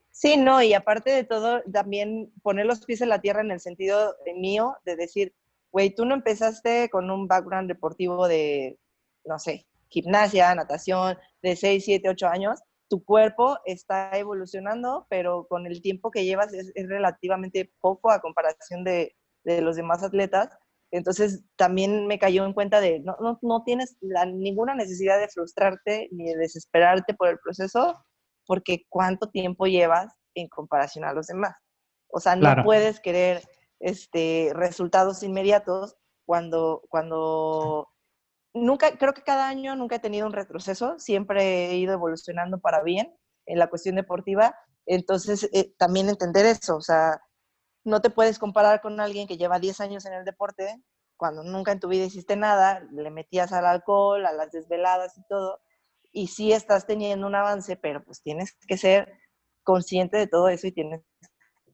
[0.10, 3.60] Sí, no, y aparte de todo, también poner los pies en la tierra en el
[3.60, 5.36] sentido mío de decir,
[5.72, 8.80] güey, tú no empezaste con un background deportivo de,
[9.26, 15.68] no sé, gimnasia, natación, de 6, 7, 8 años, tu cuerpo está evolucionando, pero con
[15.68, 20.50] el tiempo que llevas es, relativamente poco a comparación de, de, los demás atletas.
[20.92, 26.10] Entonces también me cayó en cuenta de no, no, no tienes ninguna necesidad de frustrarte
[26.12, 28.04] ni de desesperarte por el proceso,
[28.46, 31.56] porque cuánto tiempo llevas en comparación a los demás.
[32.12, 33.44] O sea, no puedes querer
[33.80, 37.88] este, resultados inmediatos cuando, cuando
[38.54, 42.84] nunca, creo que cada año nunca he tenido un retroceso, siempre he ido evolucionando para
[42.84, 44.56] bien en la cuestión deportiva.
[44.86, 47.22] Entonces, eh, también entender eso, o sea,
[47.90, 50.82] no te puedes comparar con alguien que lleva 10 años en el deporte,
[51.18, 55.24] cuando nunca en tu vida hiciste nada, le metías al alcohol, a las desveladas y
[55.28, 55.60] todo,
[56.12, 59.12] y sí estás teniendo un avance, pero pues tienes que ser
[59.64, 61.02] consciente de todo eso y tienes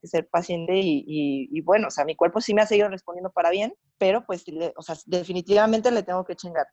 [0.02, 3.52] que ser paciente y, bueno, o sea, mi cuerpo sí me ha seguido respondiendo para
[3.52, 4.44] bien, pero pues,
[4.76, 6.66] o sea, definitivamente le tengo que chingar.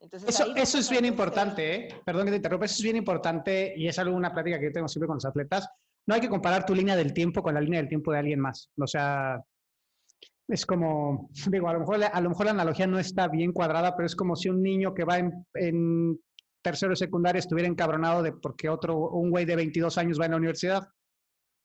[0.00, 1.88] eso, eso es bien importante, ¿eh?
[2.04, 4.72] perdón que te interrumpa, eso es bien importante y es algo, una plática que yo
[4.72, 5.68] tengo siempre con los atletas.
[6.06, 8.40] No hay que comparar tu línea del tiempo con la línea del tiempo de alguien
[8.40, 8.70] más.
[8.78, 9.42] O sea,
[10.48, 13.96] es como, digo, a lo mejor, a lo mejor la analogía no está bien cuadrada,
[13.96, 16.18] pero es como si un niño que va en, en
[16.62, 20.30] tercero de secundaria estuviera encabronado de porque otro, un güey de 22 años va en
[20.32, 20.88] la universidad.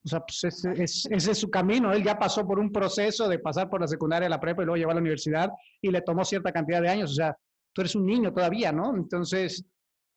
[0.06, 0.74] O sea, pues ese,
[1.14, 1.92] es, su camino.
[1.92, 4.66] Él ya pasó por un proceso de pasar por la secundaria a la prepa y
[4.66, 5.50] luego llevar a la universidad
[5.82, 7.12] y le tomó cierta cantidad de años.
[7.12, 7.36] O sea,
[7.74, 8.96] tú eres un niño todavía, ¿no?
[8.96, 9.66] Entonces,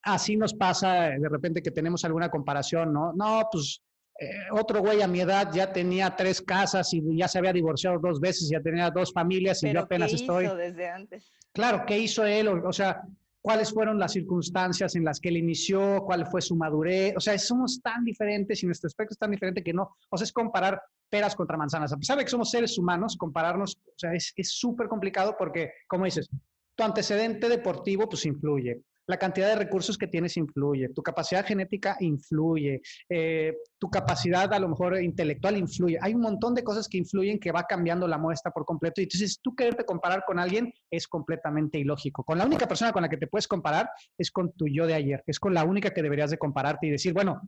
[0.02, 3.12] así nos pasa de repente que tenemos alguna comparación, ¿no?
[3.12, 3.82] No, pues
[4.22, 7.98] eh, otro güey a mi edad ya tenía tres casas y ya se había divorciado
[7.98, 10.44] dos veces, ya tenía dos familias y yo apenas ¿qué estoy.
[10.44, 11.32] Hizo desde antes?
[11.52, 12.46] Claro, ¿qué hizo él?
[12.48, 13.02] o sea,
[13.40, 17.14] cuáles fueron las circunstancias en las que él inició, cuál fue su madurez.
[17.16, 20.24] O sea, somos tan diferentes y nuestro aspecto es tan diferente que no, o sea,
[20.24, 20.80] es comparar
[21.10, 21.92] peras contra manzanas.
[21.92, 26.04] A pesar de que somos seres humanos, compararnos, o sea, es súper complicado porque, como
[26.04, 26.30] dices,
[26.76, 31.96] tu antecedente deportivo pues influye, la cantidad de recursos que tienes influye, tu capacidad genética
[32.00, 35.98] influye, eh, tu capacidad a lo mejor intelectual influye.
[36.00, 39.00] Hay un montón de cosas que influyen que va cambiando la muestra por completo.
[39.00, 42.24] Y entonces tú quererte comparar con alguien es completamente ilógico.
[42.24, 44.94] Con la única persona con la que te puedes comparar es con tu yo de
[44.94, 47.40] ayer, es con la única que deberías de compararte y decir, bueno,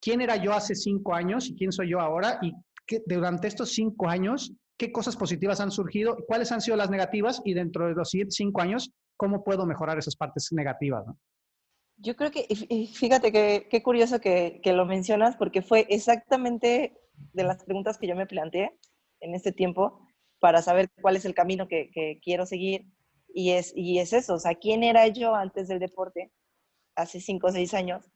[0.00, 2.38] ¿quién era yo hace cinco años y quién soy yo ahora?
[2.42, 2.52] Y
[2.86, 6.16] que durante estos cinco años, ¿qué cosas positivas han surgido?
[6.26, 7.40] ¿Cuáles han sido las negativas?
[7.44, 11.04] Y dentro de los cinco años, ¿cómo puedo mejorar esas partes negativas?
[11.96, 12.46] Yo creo que,
[12.92, 16.98] fíjate que qué curioso que, lo mencionas, porque fue exactamente
[17.32, 18.76] de las preguntas que yo me planteé
[19.20, 20.06] en este tiempo
[20.40, 22.86] para saber cuál es el camino que, quiero seguir.
[23.34, 26.30] Y es, y es eso, o sea, ¿quién era yo antes del deporte,
[26.96, 28.10] hace cinco o seis años?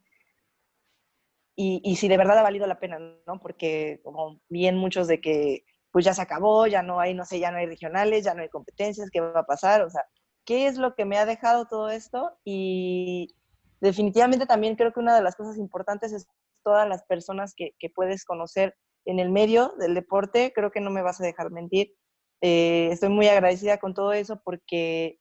[1.55, 3.41] Y, y, si de verdad ha valido la pena, ¿no?
[3.41, 5.65] Porque como bien muchos de que
[5.97, 8.43] pues ya se acabó, ya no hay, no sé, ya no hay regionales, ya no
[8.43, 9.81] hay competencias, ¿qué va a pasar?
[9.81, 10.03] O sea,
[10.47, 13.35] qué es lo que me ha dejado todo esto y
[13.81, 16.29] definitivamente también creo que una de las cosas importantes es
[16.63, 21.03] todas las personas que, puedes conocer en el medio del deporte, creo que no me
[21.03, 21.95] vas a dejar mentir.
[22.41, 25.21] Eh, estoy muy agradecida con todo eso porque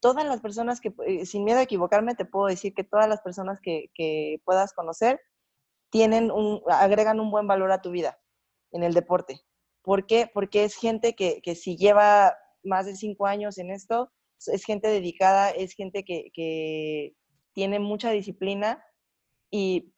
[0.00, 3.20] todas las personas que, eh, sin miedo a equivocarme, te puedo decir que todas las
[3.22, 3.90] personas que,
[4.44, 5.20] puedas conocer
[5.90, 8.18] tienen un, agregan un buen valor a tu vida
[8.72, 9.40] en el deporte.
[9.82, 10.30] ¿Por qué?
[10.32, 14.12] Porque es gente que, que si lleva más de cinco años en esto,
[14.46, 17.14] es gente dedicada, es gente que,
[17.54, 18.84] tiene mucha disciplina
[19.50, 19.94] y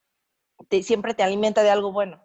[0.81, 2.23] siempre te alimenta de algo bueno.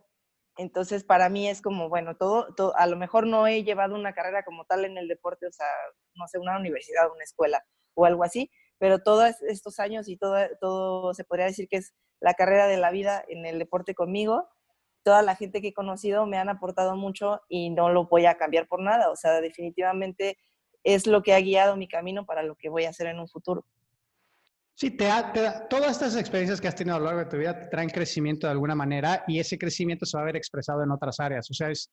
[0.57, 4.15] Entonces, para mí es como, bueno, todo, todo, a lo mejor no he llevado una
[4.15, 5.67] carrera como tal en el deporte, o sea,
[6.15, 8.49] no sé, una universidad, una escuela o algo así,
[8.79, 12.77] pero todos estos años y todo, todo se podría decir que es la carrera de
[12.77, 14.49] la vida en el deporte conmigo.
[15.03, 18.37] Toda la gente que he conocido me han aportado mucho y no lo voy a
[18.37, 19.11] cambiar por nada.
[19.11, 20.39] O sea, definitivamente
[20.85, 23.29] es lo que ha guiado mi camino para lo que voy a hacer en un
[23.29, 23.65] futuro.
[24.77, 25.09] Sí, te,
[25.71, 28.47] todas estas experiencias que has tenido a lo largo de tu vida te traen crecimiento
[28.47, 31.49] de alguna manera y ese crecimiento se va a ver expresado en otras áreas.
[31.49, 31.93] O sea, es,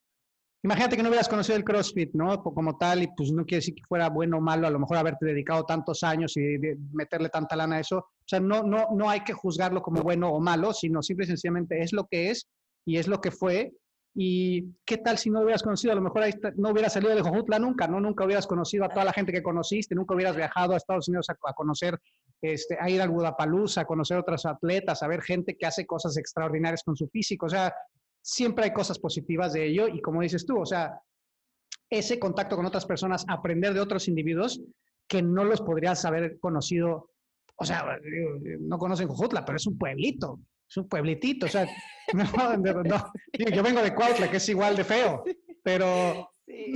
[0.64, 2.42] imagínate que no hubieras conocido el CrossFit, ¿no?
[2.42, 4.98] Como tal, y pues no quiere decir que fuera bueno o malo, a lo mejor
[4.98, 6.58] haberte dedicado tantos años y
[6.92, 7.98] meterle tanta lana a eso.
[7.98, 11.28] O sea, no, no, no hay que juzgarlo como bueno o malo, sino simple y
[11.28, 12.48] sencillamente es lo que es
[12.84, 13.74] y es lo que fue
[14.14, 15.94] ¿Y qué tal si no hubieras conocido?
[15.94, 16.24] A lo mejor
[16.58, 18.02] no hubieras salido de Jojutla nunca, ¿no?
[18.02, 21.28] Nunca hubieras conocido a toda la gente que conociste, nunca hubieras viajado a Estados Unidos
[21.30, 21.98] a, conocer
[22.42, 26.18] este, a ir al Budapalooza, a conocer otros atletas, a ver gente que hace cosas
[26.18, 27.46] extraordinarias con su físico.
[27.46, 27.74] O sea,
[28.22, 31.00] siempre hay cosas positivas de ello y como dices tú, o sea,
[31.90, 34.62] ese contacto con otras personas, aprender de otros individuos
[35.08, 37.12] que no los podrías haber conocido.
[37.56, 37.98] O sea,
[38.60, 40.40] no conocen Jojutla, pero es un pueblito,
[40.72, 41.46] es un pueblitito.
[41.46, 41.68] O sea,
[43.54, 45.24] yo vengo de Cuautla, que es igual de feo,
[45.64, 46.32] pero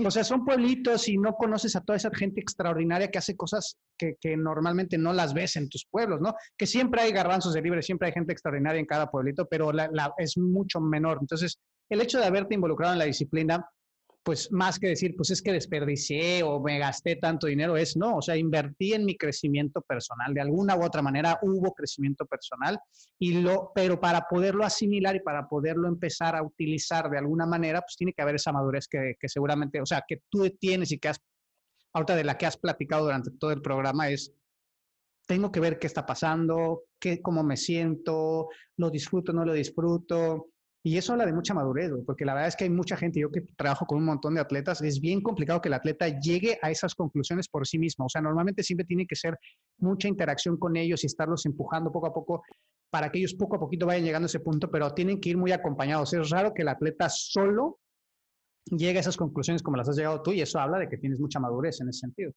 [0.06, 3.78] o sea, son pueblitos y no conoces a toda esa gente extraordinaria que hace cosas
[3.98, 6.36] que, normalmente no las ves en tus pueblos, ¿no?
[6.58, 10.14] Que siempre hay garbanzos de libre, siempre hay gente extraordinaria en cada pueblito, pero la,
[10.18, 11.18] es mucho menor.
[11.20, 13.68] Entonces, el hecho de haberte involucrado en la disciplina
[14.26, 18.18] pues más que decir, pues es que desperdicié o me gasté tanto dinero, es no,
[18.18, 22.80] o sea, invertí en mi crecimiento personal, de alguna u otra manera hubo crecimiento personal,
[23.20, 27.82] y lo, pero para poderlo asimilar y para poderlo empezar a utilizar de alguna manera,
[27.82, 30.98] pues tiene que haber esa madurez que, que seguramente, o sea, que tú tienes y
[30.98, 31.20] que has,
[31.94, 34.34] ahorita de la que has platicado durante todo el programa es,
[35.28, 40.48] tengo que ver qué está pasando, qué, cómo me siento, lo disfruto, no lo disfruto,
[40.86, 43.32] y eso habla de mucha madurez, porque la verdad es que hay mucha gente, yo
[43.32, 46.69] que trabajo con un montón de atletas, es bien complicado que el atleta llegue a
[46.69, 48.06] esas conclusiones por sí mismo.
[48.06, 49.36] O sea, normalmente siempre tiene que ser
[49.80, 52.43] mucha interacción con ellos y estarlos empujando poco a poco
[52.91, 55.38] para que ellos poco a poquito vayan llegando a ese punto, pero tienen que ir
[55.38, 56.13] muy acompañados.
[56.13, 57.80] Es raro que el atleta solo
[58.65, 61.19] llegue a esas conclusiones como las has llegado tú y eso habla de que tienes
[61.19, 62.32] mucha madurez en ese sentido.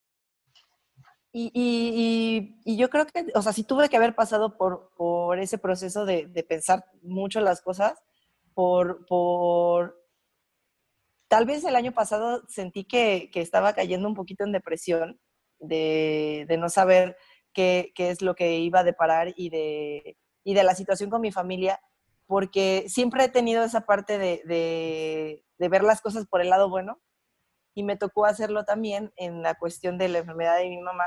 [1.34, 6.06] Y, yo creo que, o sea, sí tuve que haber pasado por, por ese proceso
[6.06, 8.02] de, de pensar mucho las cosas
[8.58, 10.04] por, por...
[11.28, 15.20] Tal vez el año pasado sentí que, que estaba cayendo un poquito en depresión,
[15.60, 17.16] de, de no saber
[17.52, 21.20] qué, qué, es lo que iba a deparar y de, y de la situación con
[21.20, 21.78] mi familia,
[22.26, 26.68] porque siempre he tenido esa parte de, de, de ver las cosas por el lado
[26.68, 27.00] bueno
[27.76, 31.06] y me tocó hacerlo también en la cuestión de la enfermedad de mi mamá,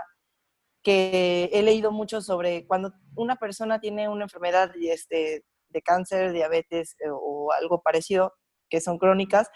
[0.83, 6.95] que he leído mucho sobre cuando una persona tiene una enfermedad este, de cáncer, diabetes
[6.99, 8.33] eh, o algo parecido,
[8.69, 9.49] que son crónicas,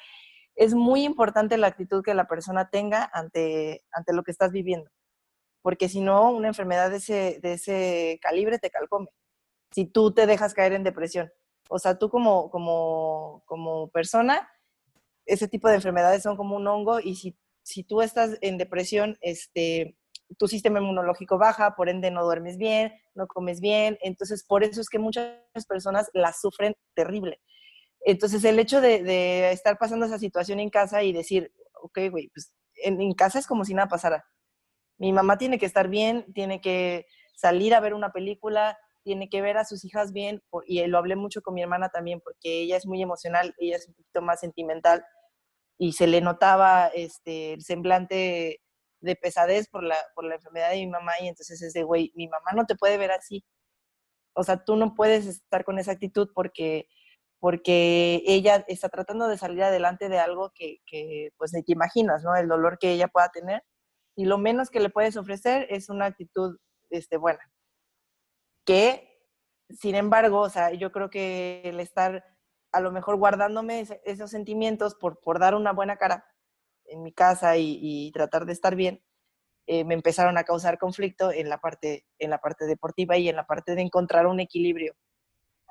[0.56, 4.89] es muy importante la actitud que la persona tenga ante, ante lo que estás viviendo.
[5.62, 9.08] Porque si no, una enfermedad de ese, de ese calibre te calcome.
[9.71, 11.32] Si tú te dejas caer en depresión.
[11.69, 14.49] O sea, tú como, como, como persona,
[15.25, 19.17] ese tipo de enfermedades son como un hongo y si, si tú estás en depresión,
[19.21, 19.97] este,
[20.38, 24.82] tu sistema inmunológico baja, por ende no duermes bien, no comes bien, entonces por eso
[24.82, 27.42] es que muchas personas la sufren terrible.
[28.02, 32.54] Entonces el hecho de, estar pasando esa situación en casa y decir, ok, güey, pues
[32.76, 34.26] en, casa es como si nada pasara.
[34.98, 39.42] Mi mamá tiene que estar bien, tiene que salir a ver una película, tiene que
[39.42, 42.78] ver a sus hijas bien, y lo hablé mucho con mi hermana también, porque ella
[42.78, 45.04] es muy emocional, ella es un poquito más sentimental,
[45.78, 48.62] y se le notaba este, el semblante
[49.02, 52.12] de pesadez por la, por la enfermedad de mi mamá y entonces es de, güey,
[52.16, 53.46] mi mamá no te puede ver así.
[54.34, 56.88] O sea, tú no puedes estar con esa actitud porque,
[57.40, 62.24] porque ella está tratando de salir adelante de algo que, que, pues ni te imaginas,
[62.24, 62.36] ¿no?
[62.36, 63.64] El dolor que ella pueda tener.
[64.16, 66.58] Y lo menos que le puedes ofrecer es una actitud
[66.90, 67.40] este, buena.
[68.66, 69.22] Que,
[69.70, 72.24] sin embargo, o sea, yo creo que el estar
[72.72, 76.26] a lo mejor guardándome esos sentimientos por, por dar una buena cara,
[76.88, 79.04] en mi casa y, tratar de estar bien,
[79.67, 83.36] eh, me empezaron a causar conflicto en la, parte, en la parte deportiva y en
[83.36, 84.95] la parte de encontrar un equilibrio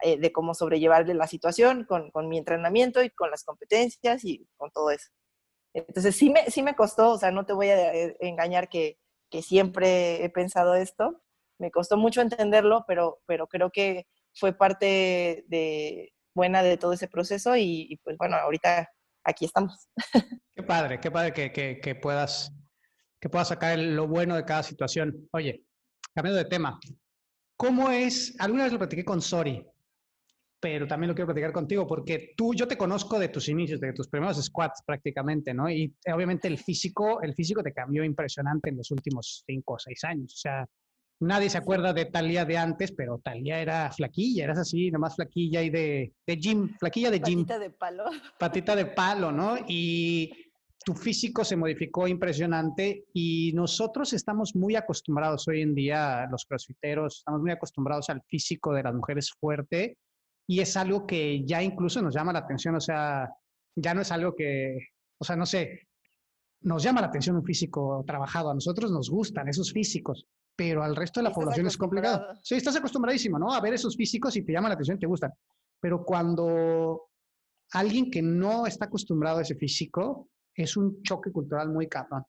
[0.03, 4.47] eh, de cómo sobrellevar la situación con, con, mi entrenamiento y con las competencias y
[4.57, 5.11] con todo eso.
[5.75, 8.99] Entonces sí me, sí me costó, o sea, no te voy a eh, engañar que,
[9.31, 11.23] que siempre he pensado esto,
[11.59, 17.09] me costó mucho entenderlo, pero, pero creo que fue parte de, buena de todo ese
[17.09, 18.91] proceso y, y pues bueno, ahorita
[19.25, 19.89] aquí estamos.
[20.55, 22.53] Qué padre, qué padre que, que, puedas,
[23.21, 25.29] que puedas sacar lo bueno de cada situación.
[25.33, 25.65] Oye,
[26.15, 26.79] cambiando de tema,
[27.57, 28.37] ¿cómo es?
[28.39, 29.67] Alguna vez lo platiqué con Sori,
[30.61, 33.93] pero también lo quiero platicar contigo porque tú, yo te conozco de tus inicios, de
[33.93, 35.69] tus primeros squats prácticamente, ¿no?
[35.69, 40.05] Y obviamente el físico, el físico te cambió impresionante en los últimos cinco o seis
[40.05, 40.33] años.
[40.35, 40.67] O sea,
[41.21, 45.63] Nadie se acuerda de Talía de antes, pero Talía era flaquilla, eras así, nomás flaquilla
[45.63, 47.41] y de, de gym, flaquilla de gym.
[47.41, 48.05] Patita de palo.
[48.39, 49.57] Patita de palo, ¿no?
[49.69, 50.33] Y
[50.85, 57.19] tu físico se modificó impresionante y nosotros estamos muy acostumbrados hoy en día, los crossfiteros,
[57.19, 59.97] estamos muy acostumbrados al físico de las mujeres fuerte
[60.47, 63.31] y es algo que ya incluso nos llama la atención, o sea,
[63.75, 64.89] ya no es algo que,
[65.19, 65.89] o sea, no sé,
[66.61, 70.97] nos llama la atención un físico trabajado, a nosotros nos gustan esos físicos, pero al
[70.97, 72.27] resto de la población es complicado.
[72.43, 73.53] Sí, estás acostumbradísimo, ¿no?
[73.53, 75.33] A ver esos físicos y te llaman la atención te gustan.
[75.81, 77.11] Pero cuando
[77.73, 82.25] alguien que no está acostumbrado a ese físico, es un choque cultural muy cabrón.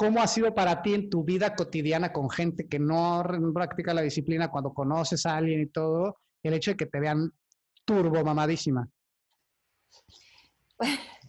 [0.00, 3.22] ¿cómo ha sido para ti en tu vida cotidiana con gente que no
[3.52, 7.30] practica la disciplina cuando conoces a alguien y todo, el hecho de que te vean
[7.84, 8.88] turbo mamadísima?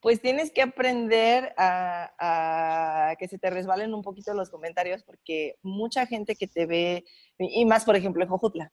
[0.00, 6.06] Pues tienes que aprender a, que se te resbalen un poquito los comentarios porque mucha
[6.06, 7.04] gente que te ve,
[7.38, 8.72] y más por ejemplo en Jojutla,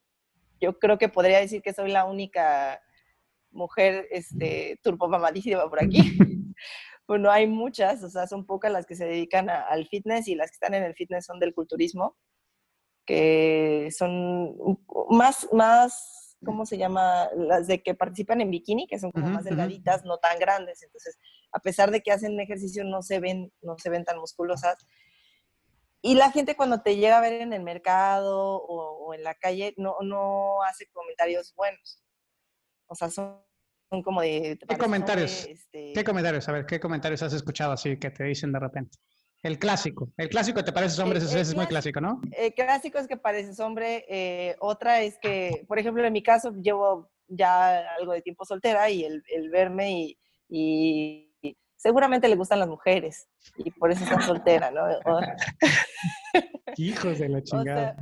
[0.61, 2.81] yo creo que podría decir que soy la única
[3.51, 5.97] mujer este, turbo mamadísima por aquí.
[7.05, 10.35] pues no hay muchas, o sea, son pocas las que se dedican al fitness y
[10.35, 12.17] las que están en el fitness son del culturismo,
[13.05, 14.77] que son
[15.09, 17.29] más, más, ¿cómo se llama?
[17.35, 21.17] Las de que participan en bikini, que son como más delgaditas, no tan grandes, entonces,
[21.51, 24.77] a pesar de que hacen ejercicio, no se ven, no se ven tan musculosas.
[26.01, 29.35] Y la gente cuando te llega a ver en el mercado o, o en la
[29.35, 32.03] calle, no, no hace comentarios buenos.
[32.87, 33.41] O sea, son
[33.89, 34.59] son como de...
[34.67, 35.45] ¿Qué comentarios?
[35.45, 36.47] Este ¿Qué comentarios?
[36.49, 38.97] A ver, ¿qué comentarios has escuchado así que te dicen de repente?
[39.43, 40.09] El clásico.
[40.17, 42.21] El clásico te pareces hombre, eso es muy clásico, ¿no?
[42.31, 44.05] El clásico es que pareces hombre.
[44.09, 48.89] Eh, otra es que, por ejemplo, en mi caso, llevo ya algo de tiempo soltera
[48.89, 50.17] y el, el verme
[50.49, 51.33] y,
[51.75, 54.87] seguramente le gustan las mujeres y por eso está soltera, ¿no?
[56.77, 57.95] Hijos de la chingada.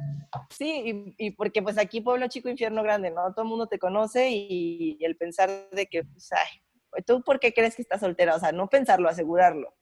[0.50, 3.34] sí, y, porque pues aquí pueblo chico, infierno grande, ¿no?
[3.34, 7.54] Todo el mundo te conoce y, el pensar de que, pues, ay, ¿tú por qué
[7.54, 8.36] crees que estás soltera?
[8.36, 9.76] O sea, no pensarlo, asegurarlo.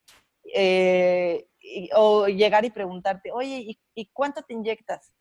[0.56, 1.48] Eh,
[1.96, 5.12] o llegar y preguntarte, oye, ¿y, cuánto te inyectas?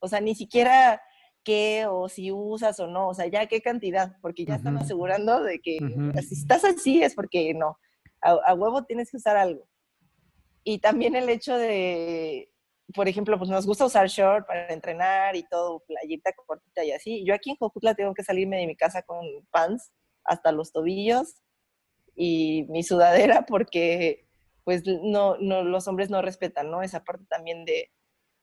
[0.00, 1.02] O sea, ni siquiera
[1.42, 5.42] qué o si usas o no, o sea, ya qué cantidad, porque ya están asegurando
[5.42, 5.78] de que
[6.22, 7.78] si estás así es porque no,
[8.20, 9.66] a, huevo tienes que usar algo.
[10.62, 12.52] Y también el hecho de,
[12.94, 17.24] por ejemplo, pues nos gusta usar short para entrenar y todo, playita cortita y así.
[17.24, 19.90] Yo aquí en Jojutla tengo que salirme de mi casa con pants
[20.24, 21.36] hasta los tobillos
[22.14, 24.25] y mi sudadera porque
[24.66, 26.82] pues no, no los hombres no respetan, ¿no?
[26.82, 27.92] Esa parte también de,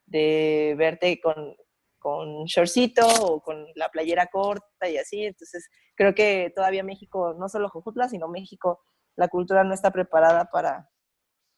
[0.06, 1.54] de verte con,
[2.00, 5.26] con shortcito o con la playera corta y así.
[5.26, 8.86] Entonces, creo que todavía México, no solo Jojutla, sino México,
[9.18, 10.90] la cultura no está preparada para,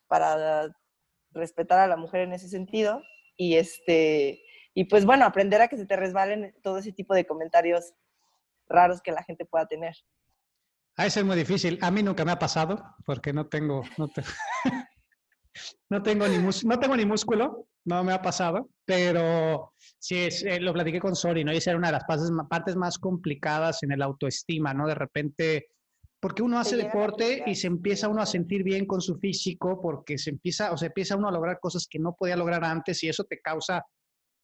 [0.07, 0.75] para
[1.29, 3.03] respetar a la mujer en ese sentido.
[3.37, 4.41] Y, este,
[4.73, 7.93] y pues bueno, aprender a que se te resbalen todo ese tipo de comentarios
[8.67, 9.95] raros que la gente pueda tener.
[10.97, 11.77] A eso es muy difícil.
[11.81, 14.09] A mí nunca me ha pasado porque no tengo, no,
[15.89, 20.59] no tengo, ni, no tengo ni músculo, no me ha pasado, pero sí, es, eh,
[20.59, 21.53] lo platiqué con Sori, ¿no?
[21.53, 24.87] Y esa era una de las partes, partes más complicadas en el autoestima, ¿no?
[24.87, 25.67] De repente
[26.25, 30.17] porque uno hace deporte y se empieza uno a sentir bien con su físico, porque
[30.17, 33.09] se empieza, o se empieza uno a lograr cosas que no podía lograr antes y
[33.09, 33.85] eso te causa,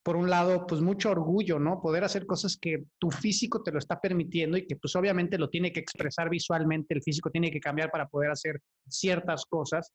[0.04, 1.82] por un lado, pues mucho orgullo, ¿no?
[1.82, 5.50] Poder hacer cosas que tu físico te lo está permitiendo y que pues obviamente lo
[5.50, 9.92] tiene que expresar visualmente, el físico tiene que cambiar para poder hacer ciertas cosas,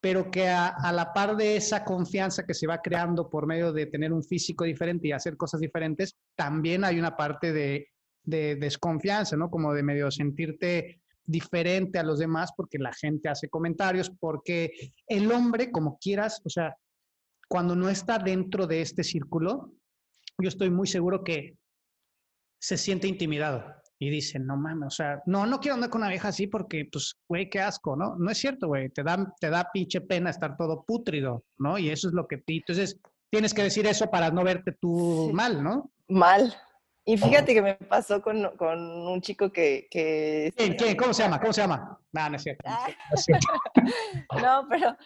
[0.00, 3.86] pero que a, la par de esa confianza que se va creando por medio de
[3.86, 7.88] tener un físico diferente y hacer cosas diferentes, también hay una parte de,
[8.22, 9.50] de desconfianza, ¿no?
[9.50, 14.70] Como de medio sentirte diferente a los demás porque la gente hace comentarios, porque
[15.06, 16.76] el hombre, como quieras, o sea,
[17.48, 19.72] cuando no está dentro de este círculo,
[20.38, 21.56] yo estoy muy seguro que
[22.60, 23.64] se siente intimidado
[23.98, 26.86] y dice, no mames, o sea, no, no quiero andar con una vieja así porque,
[26.90, 28.16] pues, güey, qué asco, ¿no?
[28.16, 31.78] No es cierto, güey, te da, te da pinche pena estar todo pútrido, ¿no?
[31.78, 35.62] Y eso es lo que, entonces, tienes que decir eso para no verte tú mal,
[35.62, 35.90] ¿no?
[36.08, 36.54] Mal,
[37.08, 39.86] y fíjate que me pasó con, con un chico que...
[39.88, 40.96] que ¿Quién, ¿Quién?
[40.96, 41.38] ¿Cómo se llama?
[41.38, 42.00] ¿Cómo se llama?
[42.10, 42.68] No, no es cierto.
[42.68, 44.96] No, no, pero,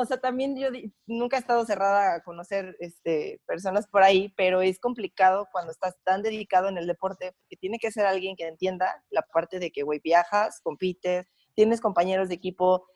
[0.00, 0.68] o sea, también yo
[1.06, 5.96] nunca he estado cerrada a conocer este, personas por ahí, pero es complicado cuando estás
[6.04, 9.72] tan dedicado en el deporte, porque tiene que ser alguien que entienda la parte de
[9.72, 12.86] que, güey, viajas, compites, tienes compañeros de equipo,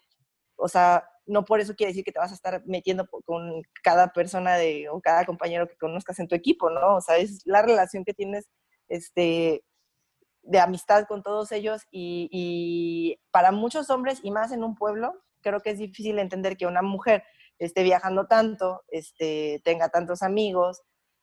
[0.55, 4.13] o sea, no por eso quiere decir que te vas a estar metiendo con cada
[4.13, 6.97] persona de, o cada compañero que conozcas en tu equipo, ¿no?
[6.97, 8.49] O sea, es la relación que tienes
[8.89, 9.65] este,
[10.43, 15.61] de amistad con todos ellos y, para muchos hombres y más en un pueblo, creo
[15.61, 17.25] que es difícil entender que una mujer
[17.59, 20.83] esté viajando tanto, este, tenga tantos amigos,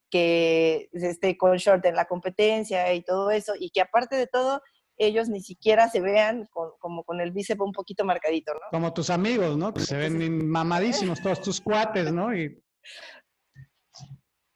[0.10, 4.62] que esté con short en la competencia y todo eso, y que aparte de todo,
[4.98, 6.48] ellos ni siquiera se vean
[6.80, 8.60] como con el bíceps un poquito marcadito, ¿no?
[8.72, 9.74] Como tus amigos, ¿no?
[9.74, 12.36] Que se ven mamadísimos todos tus cuates, ¿no?
[12.36, 12.62] Y...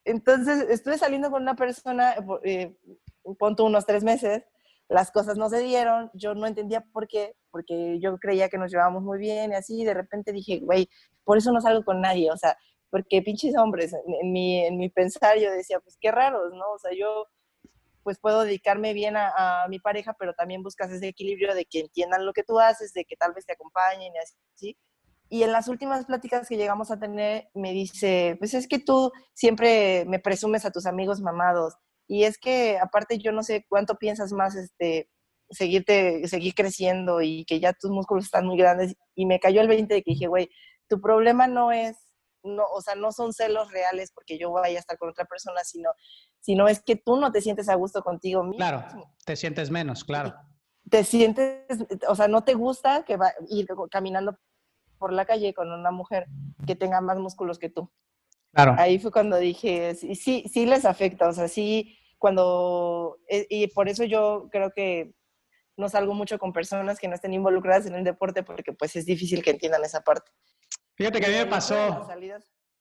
[0.05, 2.76] Entonces, estuve saliendo con una persona, eh,
[3.24, 4.43] unos tres meses,
[4.93, 8.71] las cosas no se dieron, yo no entendía por qué, porque yo creía que nos
[8.71, 10.87] llevábamos muy bien y así, de repente dije, güey,
[11.23, 12.55] por eso no salgo con nadie, o sea,
[12.91, 13.91] porque pinches hombres,
[14.21, 16.73] en, mi, en mi pensar yo decía, pues qué raros, ¿no?
[16.75, 17.25] O sea, yo
[18.03, 22.25] pues puedo dedicarme bien a, mi pareja, pero también buscas ese equilibrio de que entiendan
[22.25, 24.77] lo que tú haces, de que tal vez te acompañen y así.
[25.29, 29.11] y en las últimas pláticas que llegamos a tener, me dice, pues es que tú
[29.33, 31.73] siempre me presumes a tus amigos mamados.
[32.14, 35.09] Y es que aparte yo no sé cuánto piensas más este,
[35.49, 38.95] seguirte, seguir creciendo y que ya tus músculos están muy grandes.
[39.16, 40.47] Y me cayó el 20 de que dije, güey,
[40.88, 41.97] tu problema no es,
[42.43, 45.64] no, o sea, no son celos reales porque yo vaya a estar con otra persona,
[45.64, 45.89] sino,
[46.39, 48.57] sino es que tú no te sientes a gusto contigo mismo.
[48.57, 48.86] Claro,
[49.26, 50.36] te sientes menos, claro.
[50.91, 51.66] Te sientes,
[52.07, 54.38] o sea, no te gusta que va, ir caminando
[54.99, 56.28] por la calle con una mujer
[56.68, 57.91] que tenga más músculos que tú.
[58.53, 58.76] Claro.
[58.78, 63.89] Ahí fue cuando dije, sí, sí, les afecta, o sea, sí, cuando, eh, y por
[63.89, 65.13] eso yo creo que
[65.76, 69.05] no salgo mucho con personas que no estén involucradas en el deporte porque pues es
[69.05, 70.32] difícil que entiendan esa parte.
[70.95, 72.07] Fíjate que a mí me pasó,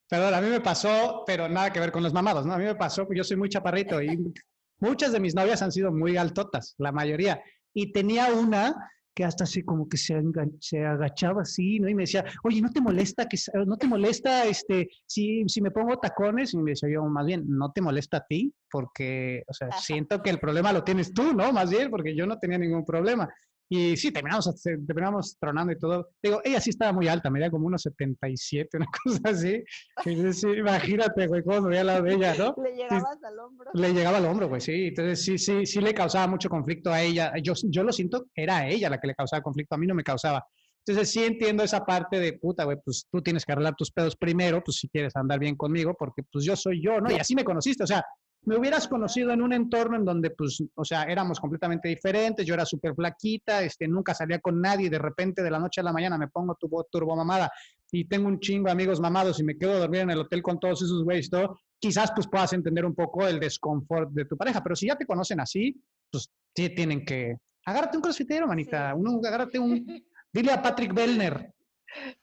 [0.09, 2.53] perdón, a mí me pasó, pero nada que ver con los mamados, ¿no?
[2.53, 4.33] A mí me pasó, yo soy muy chaparrito y
[4.79, 7.43] muchas de mis novias han sido muy altotas, la mayoría.
[7.75, 10.21] Y tenía una que hasta así como que se,
[10.61, 11.89] se agachaba así, ¿no?
[11.89, 13.37] Y me decía, oye, ¿no te molesta que
[13.67, 16.55] no te molesta este si, si me pongo tacones?
[16.55, 18.53] Y me decía yo, más bien, ¿no te molesta a ti?
[18.71, 21.53] Porque, o sea, siento que el problema lo tienes tú, ¿no?
[21.53, 23.29] Más bien, porque yo no tenía ningún problema.
[23.75, 26.11] Y sí, terminamos, terminamos tronando y todo.
[26.23, 29.65] Digo, ella sí estaba muy alta, medía como unos 77, una cosa así.
[30.05, 32.55] sí, imagínate, güey, cómo me veía al lado de ella, ¿no?
[32.63, 33.71] Le llegabas al hombro.
[33.73, 34.89] Le llegaba al hombro, güey, sí.
[34.89, 37.33] Entonces sí, sí, sí le causaba mucho conflicto a ella.
[37.43, 40.05] Yo, yo lo siento, era ella la que le causaba conflicto, a mí no me
[40.05, 40.47] causaba.
[40.85, 44.17] Entonces sí entiendo esa parte de puta, güey, pues tú tienes que arreglar tus pedos
[44.17, 47.11] primero, pues si quieres andar bien conmigo, porque pues yo soy yo, ¿no?
[47.11, 48.05] Y así me conociste, o sea,
[48.45, 52.55] me hubieras conocido en un entorno en donde, pues, o sea, éramos completamente diferentes, yo
[52.55, 55.93] era súper flaquita, este, nunca salía con nadie, de repente de la noche a la
[55.93, 57.51] mañana me pongo turbo, turbo mamada
[57.91, 60.43] y tengo un chingo de amigos mamados y me quedo a dormir en el hotel
[60.43, 64.37] con todos esos güeyes, todo, quizás pues puedas entender un poco el desconfort de tu
[64.37, 65.81] pareja, pero si ya te conocen así,
[66.11, 67.37] pues sí tienen que...
[67.65, 69.87] Agárrate un crossfitero, manita, uno, agárrate un...
[70.33, 71.53] Dile a Patrick Bellner.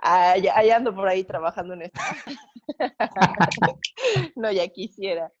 [0.00, 2.00] Ahí, ando por ahí trabajando en esto.
[4.36, 5.32] no, ya quisiera.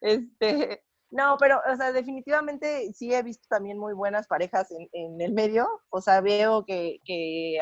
[0.00, 5.32] Este, no, pero, o sea, definitivamente sí he visto también muy buenas parejas en, el
[5.32, 5.68] medio.
[5.90, 7.00] O sea, veo que,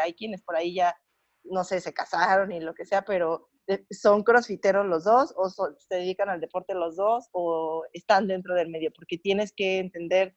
[0.00, 0.96] hay quienes por ahí ya,
[1.44, 5.48] no sé, se casaron y lo que sea, pero eh, son crossfiteros los dos, o
[5.48, 10.34] se dedican al deporte los dos, o están dentro del medio, porque tienes que entender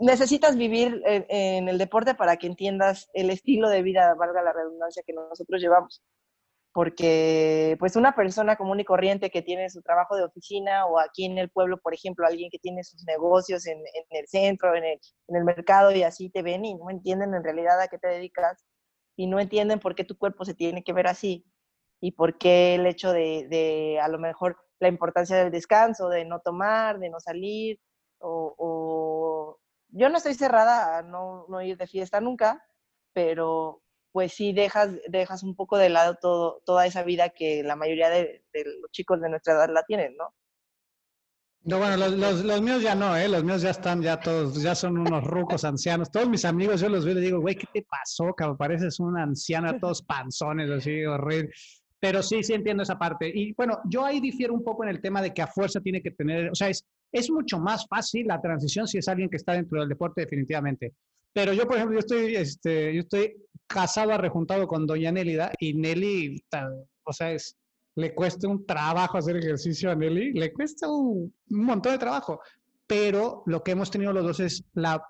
[0.00, 5.02] necesitas vivir en, el deporte para que entiendas el estilo de vida, valga la redundancia,
[5.06, 6.02] que nosotros llevamos.
[6.74, 11.24] Porque pues una persona común y corriente que tiene su trabajo de oficina o aquí
[11.24, 13.78] en el pueblo, por ejemplo, alguien que tiene sus negocios en,
[14.10, 17.88] el centro, en el, mercado y así te ven y no entienden en realidad a
[17.88, 18.64] qué te dedicas
[19.16, 21.46] y no entienden por qué tu cuerpo se tiene que ver así
[22.00, 26.24] y por qué el hecho de, de a lo mejor la importancia del descanso, de
[26.24, 27.80] no tomar, de no salir
[28.20, 29.58] o
[29.96, 32.64] yo no estoy cerrada a no, ir de fiesta nunca,
[33.12, 33.83] pero
[34.14, 38.10] pues sí dejas, dejas un poco de lado todo, toda esa vida que la mayoría
[38.10, 40.32] de, los chicos de nuestra edad la tienen, ¿no?
[41.64, 43.26] No, bueno, los, míos ya no, ¿eh?
[43.26, 46.12] Los míos ya están, ya todos, ya son unos rucos ancianos.
[46.12, 48.56] Todos mis amigos, yo los veo y les digo, güey, ¿qué te pasó, cabrón?
[48.56, 51.50] Pareces una anciana, todos panzones, así, horrible.
[51.98, 53.28] Pero sí, sí entiendo esa parte.
[53.34, 56.00] Y bueno, yo ahí difiero un poco en el tema de que a fuerza tiene
[56.00, 59.38] que tener, o sea, es, es mucho más fácil la transición si es alguien que
[59.38, 60.92] está dentro del deporte definitivamente.
[61.32, 63.34] Pero yo, por ejemplo, yo estoy, este, yo estoy
[63.66, 66.44] casado, rejuntado con doña Nélida y Nelly,
[67.04, 67.56] o sea, es,
[67.96, 72.40] le cuesta un trabajo hacer ejercicio a Nelly, le cuesta un, montón de trabajo.
[72.86, 75.02] Pero lo que hemos tenido los dos es la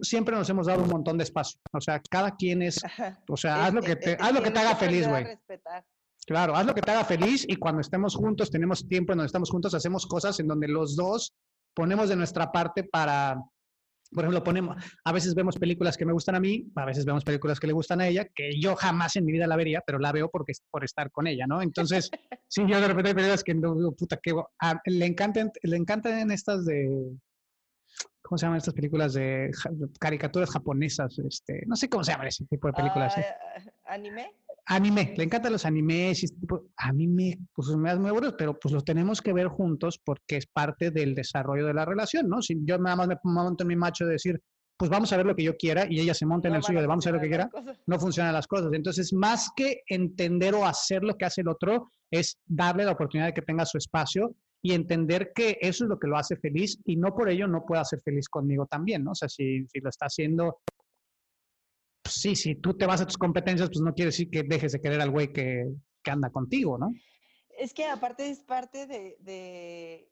[0.00, 1.60] siempre nos hemos dado un montón de espacio.
[1.72, 2.80] O sea, cada quien es,
[3.28, 5.26] o sea, haz lo que te, haz lo que te haga feliz, güey.
[6.26, 9.26] Claro, haz lo que te haga feliz y cuando estemos juntos, tenemos tiempo en donde
[9.26, 11.34] estamos juntos, hacemos cosas en donde los dos
[11.74, 13.36] ponemos de nuestra parte para,
[14.14, 17.24] por ejemplo, ponemos, a veces vemos películas que me gustan a mí, a veces vemos
[17.24, 19.98] películas que le gustan a ella, que yo jamás en mi vida la vería, pero
[19.98, 21.60] la veo porque por estar con ella, ¿no?
[21.60, 22.10] Entonces,
[22.48, 25.76] sí, yo de repente hay películas que no digo, puta, que ah, le encantan, le
[25.76, 26.88] encantan estas de,
[28.22, 29.50] ¿cómo se llaman estas películas de,
[29.98, 31.18] caricaturas japonesas?
[31.18, 33.18] Este, no sé cómo se llama ese tipo de películas.
[33.18, 33.26] ¿eh?
[33.86, 34.32] ¿Anime?
[34.66, 36.68] Anime, le encantan los animes y este tipo.
[36.76, 40.00] A mí me, pues me das muy buenos, pero pues los tenemos que ver juntos
[40.02, 42.40] porque es parte del desarrollo de la relación, ¿no?
[42.40, 44.40] Si yo nada más me monto en mi macho de decir,
[44.76, 46.80] pues vamos a ver lo que yo quiera y ella se monta en el suyo
[46.80, 47.50] de vamos a ver lo que quiera,
[47.86, 48.72] no funcionan las cosas.
[48.72, 53.28] Entonces, más que entender o hacer lo que hace el otro, es darle la oportunidad
[53.28, 56.78] de que tenga su espacio y entender que eso es lo que lo hace feliz
[56.86, 59.10] y no por ello no pueda ser feliz conmigo también, ¿no?
[59.10, 60.58] O sea, si, si lo está haciendo
[62.04, 64.72] pues sí, si tú te vas a tus competencias, pues no quiere decir que dejes
[64.72, 65.64] de querer al güey que,
[66.06, 66.92] anda contigo, ¿no?
[67.58, 70.10] Es que aparte es parte de,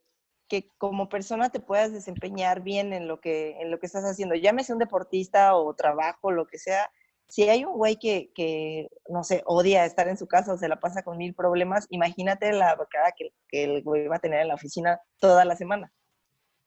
[0.49, 4.35] que como persona te puedas desempeñar bien en lo que, en lo que estás haciendo.
[4.35, 6.91] Llámese un deportista o trabajo, lo que sea,
[7.29, 10.69] si hay un güey que, que, no sé, odia estar en su casa o se
[10.69, 14.41] la pasa con mil problemas, imagínate la cara que, que el güey va a tener
[14.41, 15.93] en la oficina toda la semana.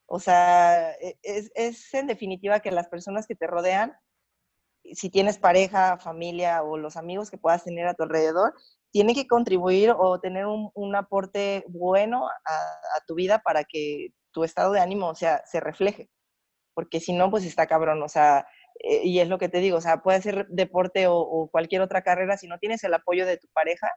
[0.06, 3.96] O sea, e, es en definitiva que las personas que te rodean,
[4.94, 8.54] si tienes pareja, familia o los amigos que puedas tener a tu alrededor,
[8.90, 14.44] tienen que contribuir o tener un, un aporte bueno a, tu vida para que tu
[14.44, 16.08] estado de ánimo, sea, se refleje.
[16.74, 18.02] Porque si no, pues está cabrón.
[18.02, 18.46] O sea,
[18.80, 22.02] eh, y es lo que te digo, o sea, puede ser deporte o, cualquier otra
[22.02, 23.90] carrera, si no tienes el apoyo de tu pareja,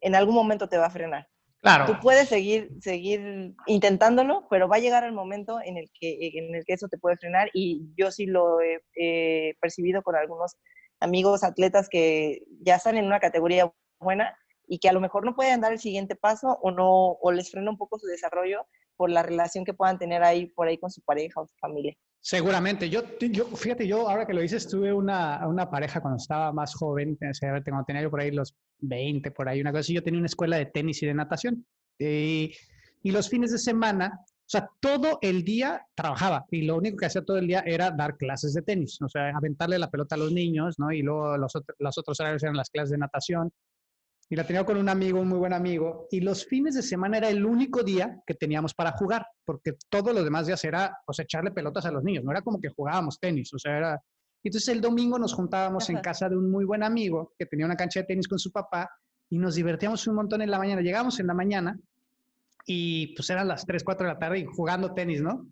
[0.00, 1.28] en algún momento te va a frenar.
[1.64, 1.86] Claro.
[1.86, 6.54] Tú puedes seguir, seguir intentándolo, pero va a llegar el momento en el que, en
[6.54, 10.58] el que eso te puede frenar y yo sí lo he, percibido con algunos
[11.00, 14.36] amigos atletas que ya están en una categoría buena
[14.68, 17.50] y que a lo mejor no pueden dar el siguiente paso o no o les
[17.50, 20.90] frena un poco su desarrollo por la relación que puedan tener ahí por ahí con
[20.90, 21.94] su pareja o su familia.
[22.20, 22.88] Seguramente.
[22.88, 26.74] Yo, yo, fíjate, yo ahora que lo dices, tuve una, una pareja cuando estaba más
[26.74, 30.26] joven, cuando tenía yo por ahí los 20, por ahí, una cosa yo tenía una
[30.26, 31.66] escuela de tenis y de natación.
[31.98, 32.52] Y,
[33.02, 37.06] y los fines de semana, o sea, todo el día trabajaba y lo único que
[37.06, 40.18] hacía todo el día era dar clases de tenis, o sea, aventarle la pelota a
[40.18, 40.90] los niños, ¿no?
[40.92, 43.52] Y luego los, los otros horarios eran las clases de natación
[44.28, 47.18] y la tenía con un amigo, un muy buen amigo, y los fines de semana
[47.18, 51.18] era el único día que teníamos para jugar, porque todos los demás días era, pues,
[51.18, 54.02] echarle pelotas a los niños, no era como que jugábamos tenis, o sea, era...
[54.42, 55.92] Entonces el domingo nos juntábamos Ajá.
[55.92, 58.52] en casa de un muy buen amigo que tenía una cancha de tenis con su
[58.52, 58.90] papá
[59.30, 60.82] y nos divertíamos un montón en la mañana.
[60.82, 61.78] Llegamos en la mañana
[62.66, 65.46] y pues eran las 3, 4 de la tarde y jugando tenis, ¿no?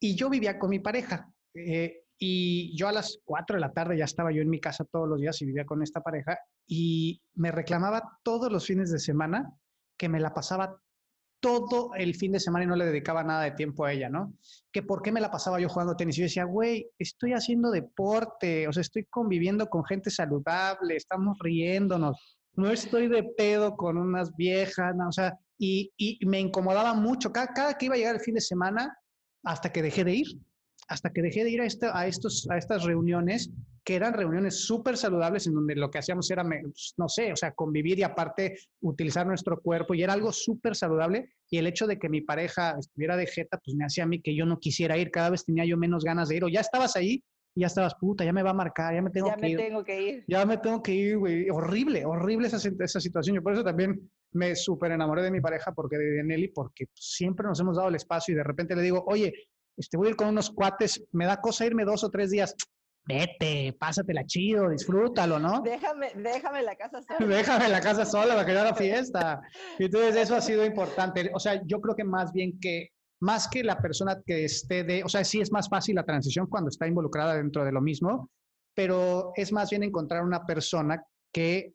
[0.00, 1.30] Y yo vivía con mi pareja.
[1.54, 4.84] Eh, y yo a las 4 de la tarde ya estaba yo en mi casa
[4.84, 8.98] todos los días y vivía con esta pareja y me reclamaba todos los fines de
[8.98, 9.52] semana
[9.98, 10.80] que me la pasaba
[11.40, 14.32] todo el fin de semana y no le dedicaba nada de tiempo a ella, ¿no?
[14.72, 16.16] Que por qué me la pasaba yo jugando tenis.
[16.16, 21.38] Y yo decía, güey, estoy haciendo deporte, o sea, estoy conviviendo con gente saludable, estamos
[21.40, 22.18] riéndonos,
[22.54, 25.08] no estoy de pedo con unas viejas, ¿no?
[25.08, 28.34] o sea, y, y, me incomodaba mucho cada, cada que iba a llegar el fin
[28.34, 28.96] de semana
[29.44, 30.26] hasta que dejé de ir
[30.88, 31.66] hasta que dejé de ir a,
[31.98, 33.50] a, estos, a estas reuniones,
[33.84, 37.36] que eran reuniones súper saludables, en donde lo que hacíamos era, pues, no sé, o
[37.36, 41.30] sea, convivir y aparte utilizar nuestro cuerpo, y era algo súper saludable.
[41.50, 44.20] Y el hecho de que mi pareja estuviera de jeta, pues me hacía a mí
[44.20, 46.60] que yo no quisiera ir, cada vez tenía yo menos ganas de ir, o ya
[46.60, 47.22] estabas ahí
[47.54, 49.50] y ya estabas, puta, ya me va a marcar, ya me tengo ya que me
[49.50, 49.56] ir.
[49.56, 50.24] tengo que ir.
[50.28, 51.48] Ya me tengo que ir, güey.
[51.48, 53.36] Horrible, horrible esa, esa situación.
[53.36, 57.46] Yo por eso también me súper enamoré de mi pareja, porque de Nelly, porque siempre
[57.46, 59.32] nos hemos dado el espacio y de repente le digo, oye,
[59.76, 62.54] este, voy a ir con unos cuates, me da cosa irme dos o tres días.
[63.08, 65.62] Vete, pásatela chido, disfrútalo, ¿no?
[65.62, 67.18] Déjame, déjame la casa sola.
[67.36, 69.40] déjame la casa sola para que no la fiesta.
[69.78, 71.30] Entonces eso ha sido importante.
[71.32, 72.88] O sea, yo creo que más bien que,
[73.20, 76.48] más que la persona que esté de, o sea, sí es más fácil la transición
[76.48, 78.28] cuando está involucrada dentro de lo mismo,
[78.74, 81.00] pero es más bien encontrar una persona
[81.32, 81.74] que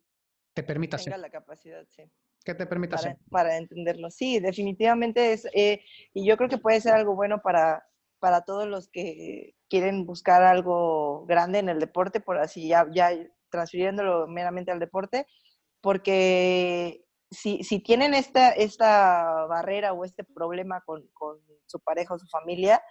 [0.53, 1.19] te permita Tenga ser.
[1.19, 2.03] la capacidad, sí.
[2.43, 3.17] Que te permita para, ser.
[3.29, 4.11] para entenderlo.
[4.11, 5.81] Sí, definitivamente es, eh,
[6.13, 7.85] y yo creo que puede ser algo bueno para,
[8.21, 13.09] para todos los que quieren buscar algo grande en el deporte, por así ya, ya
[13.49, 15.25] transfiriéndolo meramente al deporte,
[15.81, 22.19] porque si, si tienen esta, esta barrera o este problema con, con, su pareja o
[22.19, 22.83] su familia,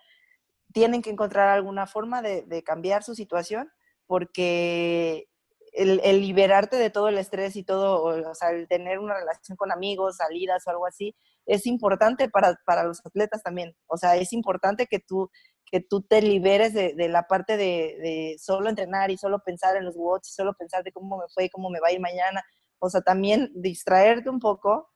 [0.72, 3.70] tienen que encontrar alguna forma de, de cambiar su situación,
[4.06, 5.28] porque
[5.72, 9.56] el, el, liberarte de todo el estrés y todo, o sea, el tener una relación
[9.56, 11.14] con amigos, salidas o algo así,
[11.46, 13.74] es importante para, para los atletas también.
[13.86, 15.30] O sea, es importante que tú,
[15.70, 19.76] que tú te liberes de, de la parte de, de, solo entrenar y solo pensar
[19.76, 21.92] en los watts y solo pensar de cómo me fue y cómo me va a
[21.92, 22.42] ir mañana.
[22.78, 24.88] O sea, también distraerte un poco,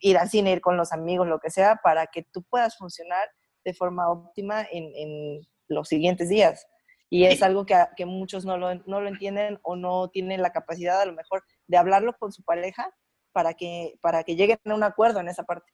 [0.00, 3.28] ir al cine, ir con los amigos, lo que sea, para que tú puedas funcionar
[3.64, 6.66] de forma óptima en, en los siguientes días.
[7.10, 10.50] Y es algo que, que muchos no lo, no lo entienden o no tienen la
[10.50, 12.90] capacidad a lo mejor de hablarlo con su pareja
[13.32, 15.72] para que, para que lleguen a un acuerdo en esa parte.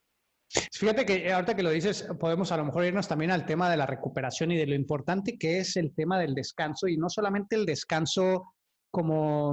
[0.71, 3.77] Fíjate que ahorita que lo dices, podemos a lo mejor irnos también al tema de
[3.77, 7.55] la recuperación y de lo importante que es el tema del descanso y no solamente
[7.55, 8.55] el descanso
[8.89, 9.51] como,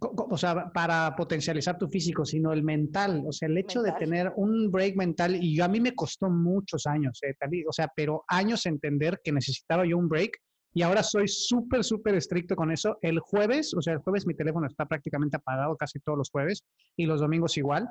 [0.00, 4.00] o sea, para potencializar tu físico, sino el mental, o sea, el hecho mental.
[4.00, 7.34] de tener un break mental y yo, a mí me costó muchos años, eh,
[7.68, 10.38] o sea, pero años entender que necesitaba yo un break
[10.74, 12.98] y ahora soy súper, súper estricto con eso.
[13.00, 16.64] El jueves, o sea, el jueves mi teléfono está prácticamente apagado casi todos los jueves
[16.96, 17.88] y los domingos igual.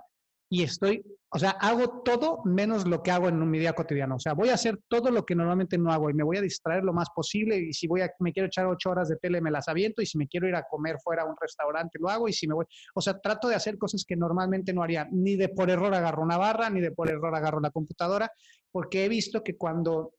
[0.50, 4.18] Y estoy, o sea, hago todo menos lo que hago en mi día cotidiano.
[4.18, 6.42] O sea, voy a hacer todo lo que normalmente no hago y me voy a
[6.42, 7.58] distraer lo más posible.
[7.58, 10.02] Y si voy a, me quiero echar ocho horas de tele, me las aviento.
[10.02, 12.28] Y si me quiero ir a comer fuera a un restaurante, lo hago.
[12.28, 15.08] Y si me voy, o sea, trato de hacer cosas que normalmente no haría.
[15.10, 18.30] Ni de por error agarro una barra, ni de por error agarro la computadora,
[18.72, 20.14] porque he visto que cuando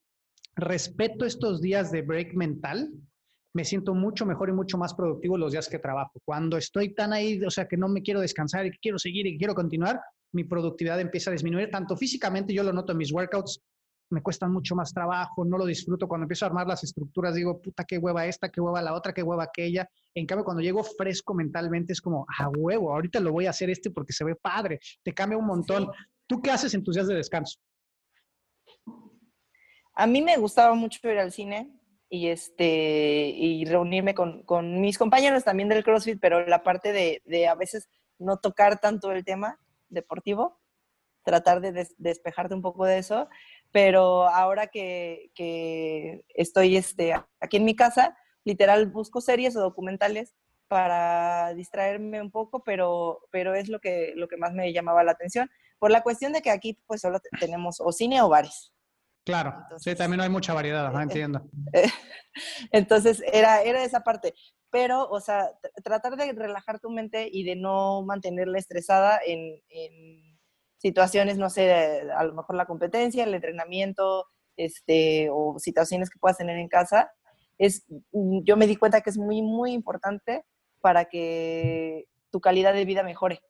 [0.56, 2.92] respeto estos días de break mental,
[3.54, 6.20] me siento mucho mejor y mucho más productivo los días que trabajo.
[6.24, 9.26] Cuando estoy tan ahí, o sea, que no me quiero descansar y que quiero seguir
[9.26, 10.00] y que quiero continuar,
[10.32, 13.62] mi productividad empieza a disminuir, tanto físicamente, yo lo noto en mis workouts,
[14.10, 16.06] me cuestan mucho más trabajo, no lo disfruto.
[16.06, 19.12] Cuando empiezo a armar las estructuras, digo, puta, qué hueva esta, qué hueva la otra,
[19.12, 19.88] qué hueva aquella.
[20.14, 23.70] En cambio, cuando llego fresco mentalmente, es como, a huevo, ahorita lo voy a hacer
[23.70, 25.88] este porque se ve padre, te cambia un montón.
[26.26, 27.58] ¿Tú qué haces en tus días de descanso?
[29.94, 31.70] A mí me gustaba mucho ir al cine
[32.08, 37.22] y, este, y reunirme con, con mis compañeros también del CrossFit, pero la parte de,
[37.24, 37.88] de a veces
[38.18, 40.60] no tocar tanto el tema deportivo,
[41.22, 43.28] tratar de despejarte un poco de eso
[43.74, 50.32] pero ahora que, estoy este, aquí en mi casa, literal busco series o documentales
[50.68, 55.10] para distraerme un poco, pero, pero es lo que, lo que más me llamaba la
[55.10, 58.72] atención, por la cuestión de que aquí pues solo tenemos o cine o bares.
[59.24, 61.48] Claro, sí, también no hay mucha variedad, no entiendo.
[62.72, 64.34] Entonces, era, era esa parte.
[64.70, 65.50] Pero, o sea,
[65.82, 69.62] tratar de relajar tu mente y de no mantenerla estresada en
[70.84, 76.36] situaciones, no sé, a lo mejor la competencia, el entrenamiento, este, o situaciones que puedas
[76.36, 77.10] tener en casa,
[77.56, 80.44] es, mm, yo me di cuenta que es muy, muy importante
[80.82, 83.40] para que tu calidad de vida mejore.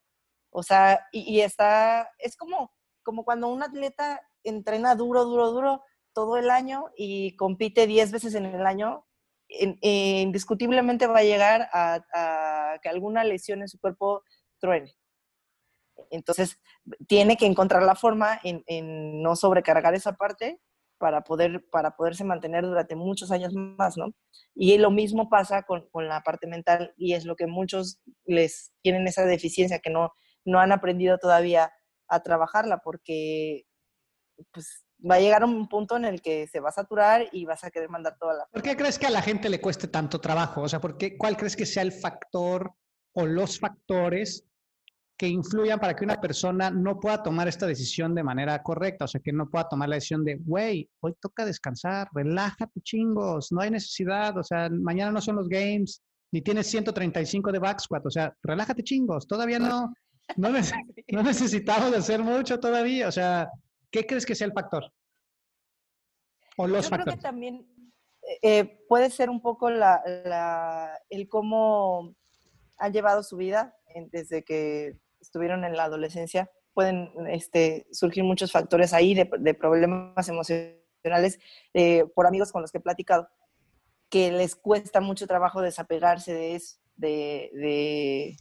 [0.51, 2.71] O sea, y, está, es como,
[3.03, 5.83] como cuando un atleta entrena duro, duro, duro
[6.13, 9.05] todo el año y compite 10 veces en el año,
[9.49, 14.23] indiscutiblemente va a llegar a, que alguna lesión en su cuerpo
[14.59, 14.95] truene.
[16.11, 16.59] Entonces,
[17.07, 20.61] tiene que encontrar la forma en, no sobrecargar esa parte
[20.99, 24.13] para, poder, para poderse mantener durante muchos años más, ¿no?
[24.55, 29.07] Y lo mismo pasa con, la parte mental y es lo que muchos les tienen
[29.07, 30.13] esa deficiencia que no,
[30.45, 31.73] no han aprendido todavía
[32.09, 33.67] a trabajarla porque
[34.53, 37.65] pues va a llegar un punto en el que se va a saturar y vas
[37.65, 38.47] a querer mandar toda la...
[38.47, 40.63] ¿Por qué crees que a la gente le cueste tanto trabajo?
[40.63, 42.73] O sea, ¿por ¿cuál crees que sea el factor
[43.13, 44.45] o los factores
[45.17, 49.09] que influyan para que una persona no pueda tomar esta decisión de manera correcta, o
[49.09, 53.61] sea, que no pueda tomar la decisión de, güey, hoy toca descansar, relájate chingos, no
[53.61, 58.05] hay necesidad, o sea, mañana no son los games, ni tienes 135 de back squat,
[58.07, 59.95] o sea, relájate chingos, todavía no,
[60.37, 60.51] no,
[61.07, 63.49] necesitamos hacer mucho todavía, o sea,
[63.95, 64.93] ¿qué crees que sea el factor?
[66.57, 67.15] O los Yo factores.
[67.15, 67.67] Creo que también
[68.23, 70.03] eh, eh, puede ser un poco la,
[71.09, 72.13] el cómo
[72.77, 73.77] han llevado su vida
[74.11, 81.39] desde que estuvieron en la adolescencia, pueden este, surgir muchos factores ahí de, problemas emocionales
[81.73, 83.29] eh, por amigos con los que he platicado,
[84.09, 88.37] que les cuesta mucho trabajo desapegarse de eso, de,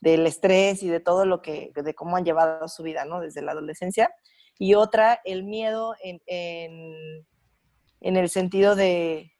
[0.00, 3.20] del estrés y de todo lo que, de cómo han llevado su vida, ¿no?
[3.20, 4.10] Desde la adolescencia.
[4.58, 9.34] Y otra, el miedo en, en el sentido de,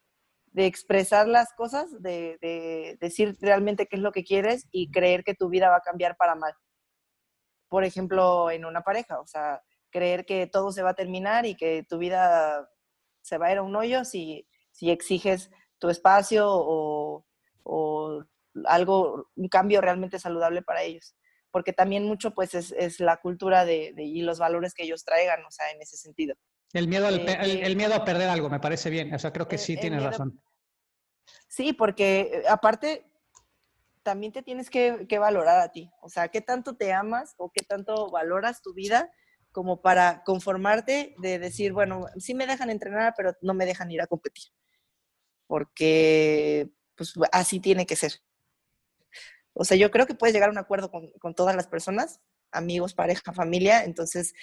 [0.54, 5.34] de expresar las cosas, de, decir realmente qué es lo que quieres y creer que
[5.34, 6.54] tu vida va a cambiar para mal.
[7.68, 9.60] Por ejemplo, en una pareja, o sea,
[9.90, 12.70] creer que todo se va a terminar y que tu vida
[13.20, 17.24] se va a ir a un hoyo si, si exiges tu espacio o,
[18.66, 21.16] algo, un cambio realmente saludable para ellos.
[21.54, 25.52] Porque también mucho pues es, la cultura de, y los valores que ellos traigan, o
[25.52, 26.34] sea, en ese sentido.
[26.72, 29.14] El miedo, al, eh, el, miedo a perder algo, me parece bien.
[29.14, 30.42] O sea, creo que sí tienes razón.
[31.46, 33.06] Sí, porque eh, aparte
[34.02, 35.92] también te tienes que, valorar a ti.
[36.02, 39.12] O sea, ¿qué tanto te amas o qué tanto valoras tu vida
[39.52, 44.02] como para conformarte de decir, bueno, sí me dejan entrenar, pero no me dejan ir
[44.02, 44.46] a competir?
[45.46, 48.14] Porque pues así tiene que ser.
[49.54, 52.20] O sea, yo creo que puedes llegar a un acuerdo con, con todas las personas,
[52.52, 54.34] amigos, pareja, familia, entonces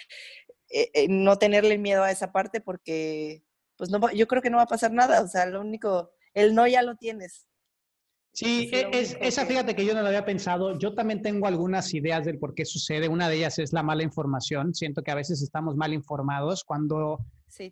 [0.69, 3.43] eh, eh, no tenerle miedo a esa parte porque,
[3.77, 6.55] pues no, yo creo que no va a pasar nada, o sea, lo único, el
[6.55, 7.47] no ya lo tienes.
[8.33, 10.77] Sí, e, es, esa fíjate que yo no lo había pensado.
[10.79, 13.09] Yo también tengo algunas ideas del por qué sucede.
[13.09, 14.73] Una de ellas es la mala información.
[14.73, 17.19] Siento que a veces estamos mal informados cuando,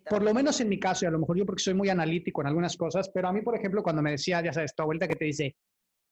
[0.08, 2.42] por lo menos en mi caso, y a lo mejor yo porque soy muy analítico
[2.42, 5.08] en algunas cosas, pero a mí, por ejemplo, cuando me decía, ya sabes, tu vuelta
[5.08, 5.56] que te dice,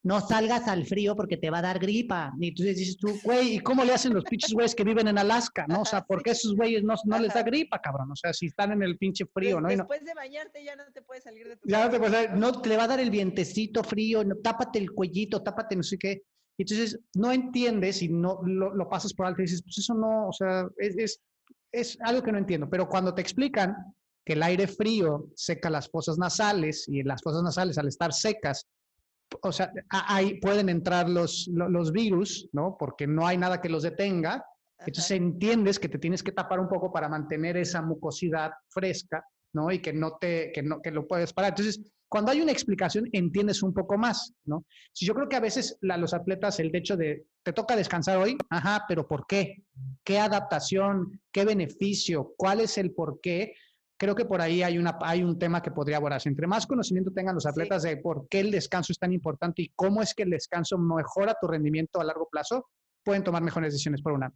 [0.03, 2.33] no salgas al frío porque te va a dar gripa.
[2.39, 5.19] Y tú dices tú, güey, ¿y cómo le hacen los pinches güeyes que viven en
[5.19, 5.67] Alaska?
[5.69, 5.83] ¿No?
[5.83, 8.13] O sea, ¿por qué esos güeyes no, no les da gripa, cabrón?
[8.13, 9.69] O sea, si están en el pinche frío, ¿no?
[9.69, 12.31] Después de bañarte ya no te puedes salir de tu Ya no te puedes salir,
[12.33, 15.99] no, te va a dar el vientecito frío, no, tápate el cuellito, tápate no sé
[15.99, 16.23] qué.
[16.59, 20.33] Entonces, no entiendes y no lo, pasas por alto y dices, pues eso no, o
[20.33, 21.21] sea, es, es,
[21.73, 22.69] es algo que no entiendo.
[22.69, 23.77] Pero cuando te explican
[24.25, 28.67] que el aire frío seca las fosas nasales y las fosas nasales al estar secas
[29.43, 32.76] o sea, ahí pueden entrar los, los, virus, ¿no?
[32.79, 34.45] Porque no hay nada que los detenga.
[34.79, 39.70] Entonces entiendes que te tienes que tapar un poco para mantener esa mucosidad fresca ¿no?
[39.70, 41.51] Y que no te, que no, que lo puedes parar.
[41.51, 44.64] Entonces, cuando hay una explicación, entiendes un poco más, ¿no?
[44.93, 48.37] Si yo creo que a veces los atletas, el hecho de, te toca descansar hoy,
[48.51, 49.62] ajá, pero ¿por qué?
[50.05, 51.20] ¿Qué adaptación?
[51.33, 52.35] ¿Qué beneficio?
[52.37, 53.55] ¿Cuál es el por qué?
[53.99, 56.29] Creo que por ahí hay, una, hay un tema que podría abordarse.
[56.29, 59.73] Entre más conocimiento tengan los atletas de por qué el descanso es tan importante y
[59.75, 62.69] cómo es que el descanso mejora tu rendimiento a largo plazo,
[63.05, 64.33] pueden tomar mejores decisiones por una.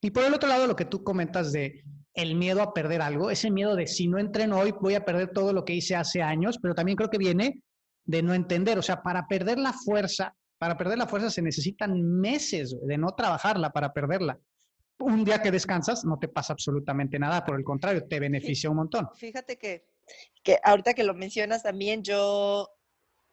[0.00, 1.84] Y por el otro lado, lo que tú comentas de
[2.14, 5.30] el miedo a perder algo, ese miedo de si no entreno hoy voy a perder
[5.30, 7.62] todo lo que hice hace años, pero también creo que viene
[8.06, 12.00] de no entender, o sea, para perder la fuerza, para perder la fuerza se necesitan
[12.02, 14.38] meses de no trabajarla para perderla.
[14.98, 18.76] Un día que descansas no te pasa absolutamente nada, por el contrario, te beneficia un
[18.76, 19.08] montón.
[19.16, 19.86] Fíjate que,
[20.42, 22.70] que ahorita que lo mencionas también, yo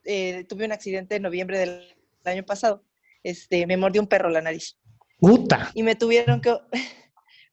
[0.04, 1.96] eh, tuve un accidente en noviembre del
[2.26, 2.84] año pasado,
[3.24, 4.78] este, me mordió un perro la nariz.
[5.20, 5.72] Puta.
[5.74, 6.58] Y me tuvieron que...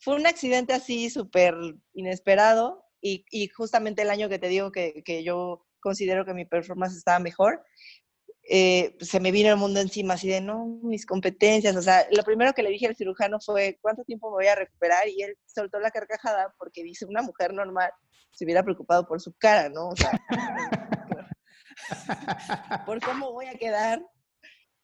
[0.00, 1.54] Fue un accidente así súper
[1.92, 6.44] inesperado y, y, justamente el año que te digo que, que, yo considero que mi
[6.44, 7.64] performance estaba mejor,
[8.48, 12.22] eh, se me vino el mundo encima así de, no, mis competencias, o sea, lo
[12.22, 15.08] primero que le dije al cirujano fue, ¿cuánto tiempo me voy a recuperar?
[15.08, 17.90] Y él soltó la carcajada porque dice, una mujer normal
[18.32, 19.88] se hubiera preocupado por su cara, ¿no?
[19.88, 20.12] O sea,
[22.86, 24.00] por cómo voy a quedar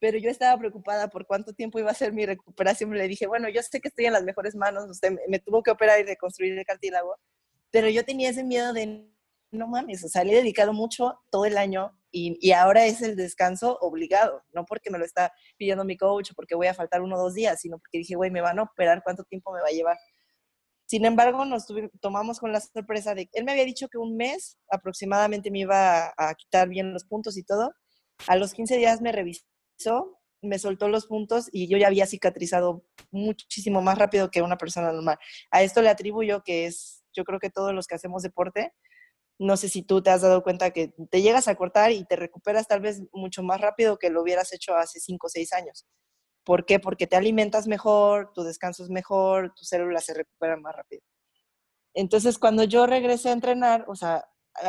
[0.05, 2.91] pero yo estaba preocupada por cuánto tiempo iba a ser mi recuperación.
[2.91, 5.71] Le dije, bueno, yo sé que estoy en las mejores manos, usted me tuvo que
[5.71, 7.17] operar y reconstruir el cartílago,
[7.71, 9.09] pero yo tenía ese miedo de,
[9.51, 13.17] no mames, o sea, le he dedicado mucho todo el año y, ahora es el
[13.17, 17.03] descanso obligado, no porque me lo está pidiendo mi coach o porque voy a faltar
[17.03, 19.61] uno o dos días, sino porque dije, güey, me van a operar, ¿cuánto tiempo me
[19.61, 19.97] va a llevar?
[20.87, 21.67] Sin embargo, nos
[22.01, 26.15] tomamos con la sorpresa de, él me había dicho que un mes aproximadamente me iba
[26.17, 27.73] a, quitar bien los puntos y todo.
[28.29, 29.45] A los 15 días me revisé
[30.45, 34.93] me soltó los puntos y yo ya había cicatrizado muchísimo más rápido que una persona
[34.93, 35.19] normal.
[35.51, 38.73] A esto le atribuyo que es, yo creo que todos los que hacemos deporte,
[39.39, 42.17] no sé si tú te has dado cuenta que te llegas a cortar y te
[42.17, 45.87] recuperas tal vez mucho más rápido que lo hubieras hecho hace 5 o 6 años.
[46.45, 46.79] ¿Por qué?
[46.79, 51.03] Porque te alimentas mejor, tu descanso es mejor, tus células se recuperan más rápido.
[51.95, 54.25] Entonces, cuando yo regresé a entrenar, o sea,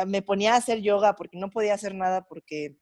[0.06, 2.76] me ponía a hacer yoga porque no podía hacer nada porque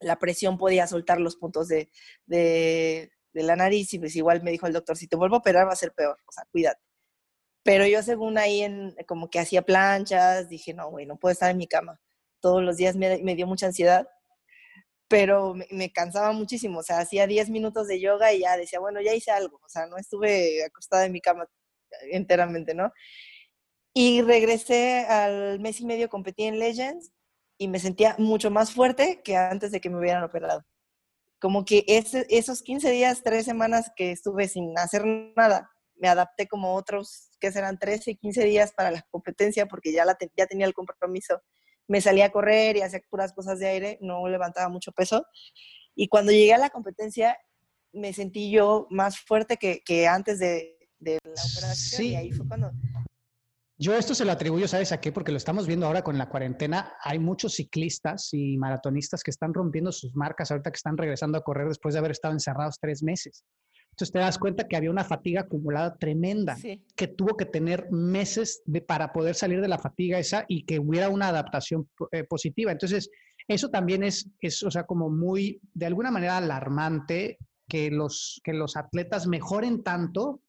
[0.00, 1.90] la presión podía soltar los puntos de,
[2.26, 5.66] de, la nariz y pues igual me dijo el doctor, si te vuelvo a operar
[5.68, 6.80] va a ser peor, o sea, cuídate.
[7.66, 11.50] Pero yo según ahí en, como que hacía planchas, dije, no, güey, no puedo estar
[11.50, 12.00] en mi cama.
[12.40, 14.06] Todos los días me, me dio mucha ansiedad,
[15.08, 19.00] pero me, cansaba muchísimo, o sea, hacía 10 minutos de yoga y ya decía, bueno,
[19.00, 21.48] ya hice algo, o sea, no estuve acostada en mi cama
[22.12, 22.92] enteramente, ¿no?
[23.92, 27.10] Y regresé al mes y medio, competí en Legends
[27.58, 30.64] y me sentía mucho más fuerte que antes de que me hubieran operado.
[31.40, 35.04] Como que ese, esos 15 días, 3 semanas que estuve sin hacer
[35.36, 40.04] nada, me adapté como otros que serán 13, 15 días para la competencia porque ya,
[40.04, 41.40] la ya tenía el compromiso.
[41.88, 45.24] Me salía a correr y hacía puras cosas de aire, no levantaba mucho peso.
[45.94, 47.38] Y cuando llegué a la competencia,
[47.92, 51.98] me sentí yo más fuerte que, que antes de, de la operación.
[51.98, 52.08] Sí.
[52.10, 52.72] Y ahí fue cuando
[53.78, 55.12] yo esto se lo atribuyo, ¿sabes a qué?
[55.12, 56.94] Porque lo estamos viendo ahora con la cuarentena.
[57.02, 61.44] Hay muchos ciclistas y maratonistas que están rompiendo sus marcas ahorita que están regresando a
[61.44, 63.44] correr después de haber estado encerrados tres meses.
[63.96, 66.84] Entonces te das cuenta que había una fatiga acumulada tremenda, sí.
[66.94, 70.78] que tuvo que tener meses de, para poder salir de la fatiga esa y que
[70.78, 72.72] hubiera una adaptación eh, positiva.
[72.72, 73.08] Entonces,
[73.48, 78.52] eso también es, es, o sea, como muy, de alguna manera alarmante que los, que
[78.52, 80.42] los atletas mejoren tanto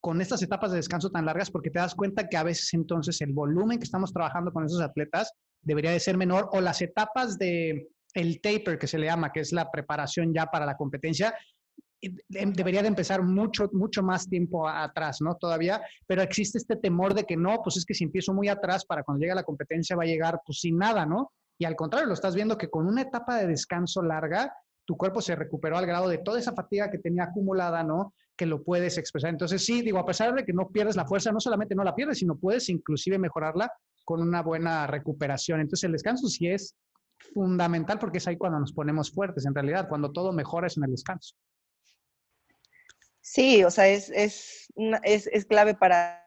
[0.00, 3.20] con estas etapas de descanso tan largas porque te das cuenta que a veces entonces
[3.20, 7.36] el volumen que estamos trabajando con esos atletas debería de ser menor o las etapas
[7.36, 11.34] de el taper que se le llama, que es la preparación ya para la competencia,
[12.28, 15.36] debería de empezar mucho, mucho más tiempo atrás, ¿no?
[15.36, 18.84] Todavía, pero existe este temor de que no, pues es que si empiezo muy atrás
[18.84, 21.32] para cuando llegue la competencia va a llegar pues sin nada, ¿no?
[21.58, 24.52] Y al contrario, lo estás viendo que con una etapa de descanso larga,
[24.84, 28.14] tu cuerpo se recuperó al grado de toda esa fatiga que tenía acumulada, ¿no?
[28.36, 29.30] Que lo puedes expresar.
[29.30, 31.94] Entonces, sí, digo, a pesar de que no pierdes la fuerza, no solamente no la
[31.94, 33.70] pierdes, sino puedes inclusive mejorarla
[34.04, 35.60] con una buena recuperación.
[35.60, 36.74] Entonces, el descanso sí es
[37.32, 40.84] fundamental porque es ahí cuando nos ponemos fuertes, en realidad, cuando todo mejora es en
[40.84, 41.36] el descanso.
[43.22, 44.68] Sí, o sea, es, es,
[45.02, 46.22] es, es clave para,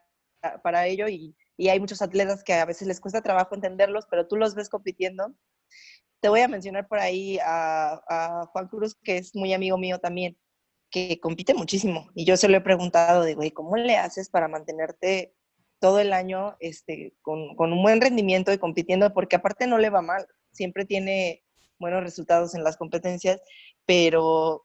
[0.63, 4.27] para ello y, y hay muchos atletas que a veces les cuesta trabajo entenderlos, pero
[4.27, 5.35] tú los ves compitiendo
[6.25, 9.99] te voy a mencionar por ahí a, a, Juan Cruz, que es muy amigo mío
[9.99, 10.35] también,
[10.89, 12.09] que compite muchísimo.
[12.15, 15.35] Y yo se lo he preguntado de, güey, ¿cómo le haces para mantenerte
[15.79, 19.13] todo el año este, con, con, un buen rendimiento y compitiendo?
[19.13, 21.43] Porque aparte no le va mal, siempre tiene
[21.77, 23.39] buenos resultados en las competencias,
[23.85, 24.64] pero,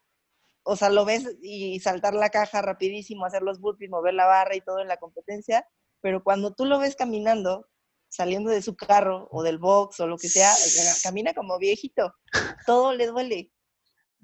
[0.63, 4.57] o sea, lo ves y saltar la caja rapidísimo, hacer los burpees, mover la barra
[4.57, 5.67] y todo en la competencia,
[6.01, 7.67] pero cuando tú lo ves caminando,
[8.09, 10.53] saliendo de su carro o del box o lo que sea,
[11.03, 12.15] camina como viejito.
[12.67, 13.53] Todo le duele.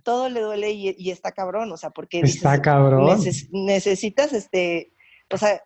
[0.02, 3.18] Todo le duele y, está cabrón, o sea, porque está cabrón.
[3.50, 4.92] necesitas este,
[5.32, 5.62] o sea,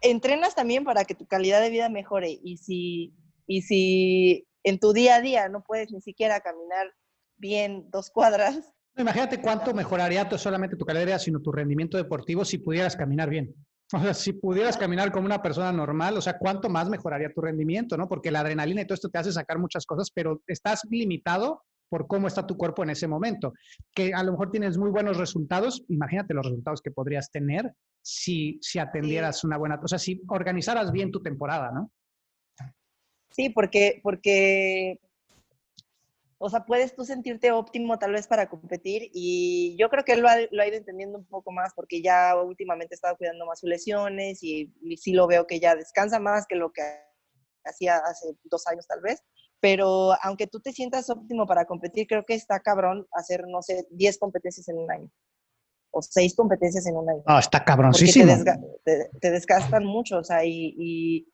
[0.00, 3.14] entrenas también para que tu calidad de vida mejore y si
[3.46, 6.94] y si en tu día a día no puedes ni siquiera caminar
[7.36, 8.74] bien dos cuadras.
[8.98, 12.96] Imagínate cuánto mejoraría no solamente tu calidad de vida, sino tu rendimiento deportivo si pudieras
[12.96, 13.54] caminar bien.
[13.90, 17.40] O sea, si pudieras caminar como una persona normal, o sea, cuánto más mejoraría tu
[17.40, 18.06] rendimiento, ¿no?
[18.06, 22.06] Porque la adrenalina y todo esto te hace sacar muchas cosas, pero estás limitado por
[22.06, 23.54] cómo está tu cuerpo en ese momento.
[23.94, 27.72] Que a lo mejor tienes muy buenos resultados, imagínate los resultados que podrías tener
[28.02, 31.90] si, si atendieras una buena, o sea, si organizaras bien tu temporada, ¿no?
[33.30, 35.00] Sí, porque, porque,
[36.40, 40.20] o sea, puedes tú sentirte óptimo tal vez para competir y yo creo que él
[40.20, 43.68] lo ha, ido entendiendo un poco más porque ya últimamente ha estado cuidando más sus
[43.68, 46.82] lesiones y, sí lo veo que ya descansa más que lo que
[47.64, 49.22] hacía hace dos años tal vez.
[49.60, 53.88] Pero aunque tú te sientas óptimo para competir, creo que está cabrón hacer, no sé,
[53.90, 55.10] 10 competencias en un año
[55.90, 57.22] o 6 competencias en un año.
[57.26, 58.32] Ah, está cabroncísimo.
[58.84, 61.32] Te, te, desgastan mucho, o sea, y, y,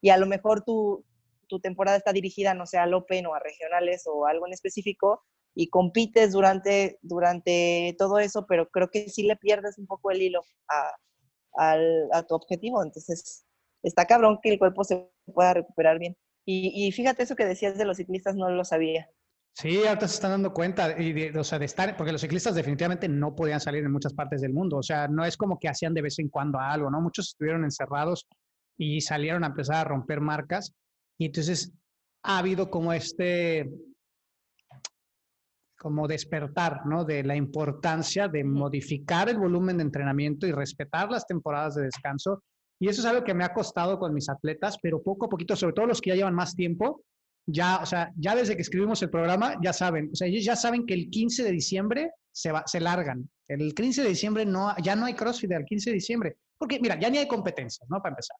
[0.00, 1.04] y, a lo mejor tú,
[1.50, 5.22] tu temporada está dirigida, no sé, al Open o a regionales o algo en específico
[5.54, 10.22] y compites durante, durante todo eso, pero creo que sí le pierdes un poco el
[10.22, 11.76] hilo a,
[12.12, 12.82] a tu objetivo.
[12.82, 13.44] Entonces,
[13.82, 16.16] está cabrón que el cuerpo se pueda recuperar bien.
[16.46, 19.08] Y, y, fíjate eso que decías de los ciclistas, no lo sabía.
[19.52, 22.54] Sí, ahorita se están dando cuenta, y de, o sea, de estar, porque los ciclistas
[22.54, 25.68] definitivamente no podían salir en muchas partes del mundo, o sea, no es como que
[25.68, 27.00] hacían de vez en cuando algo, ¿no?
[27.00, 28.26] Muchos estuvieron encerrados
[28.78, 30.72] y salieron a empezar a romper marcas
[31.20, 31.70] y entonces
[32.24, 33.70] ha habido como este,
[35.78, 37.04] como despertar, ¿no?
[37.04, 42.42] De la importancia de modificar el volumen de entrenamiento y respetar las temporadas de descanso.
[42.80, 45.54] Y eso es algo que me ha costado con mis atletas, pero poco a poquito,
[45.56, 47.02] sobre todo los que ya llevan más tiempo,
[47.46, 50.56] ya, o sea, ya desde que escribimos el programa, ya saben, o sea, ellos ya
[50.56, 53.28] saben que el 15 de diciembre se, va, se largan.
[53.46, 56.98] El 15 de diciembre no, ya no hay CrossFit el 15 de diciembre, porque mira,
[56.98, 58.00] ya ni hay competencias, ¿no?
[58.00, 58.38] Para empezar.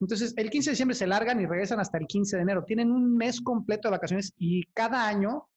[0.00, 2.64] Entonces, el 15 de diciembre se largan y regresan hasta el 15 de enero.
[2.64, 5.48] Tienen un mes completo de vacaciones y cada año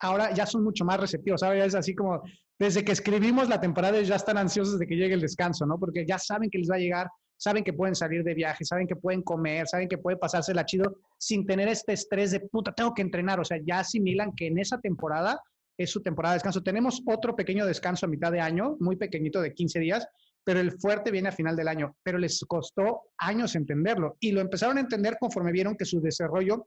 [0.00, 1.64] ahora ya son mucho más receptivos, ¿sabes?
[1.64, 2.22] Es así como
[2.58, 5.78] desde que escribimos la temporada ya están ansiosos de que llegue el descanso, ¿no?
[5.78, 8.86] Porque ya saben que les va a llegar, saben que pueden salir de viaje, saben
[8.86, 12.94] que pueden comer, saben que puede pasársela chido sin tener este estrés de puta, tengo
[12.94, 13.40] que entrenar.
[13.40, 15.40] O sea, ya asimilan que en esa temporada
[15.76, 16.62] es su temporada de descanso.
[16.62, 20.06] Tenemos otro pequeño descanso a mitad de año, muy pequeñito de 15 días,
[20.44, 24.40] pero el fuerte viene a final del año, pero les costó años entenderlo y lo
[24.40, 26.66] empezaron a entender conforme vieron que su desarrollo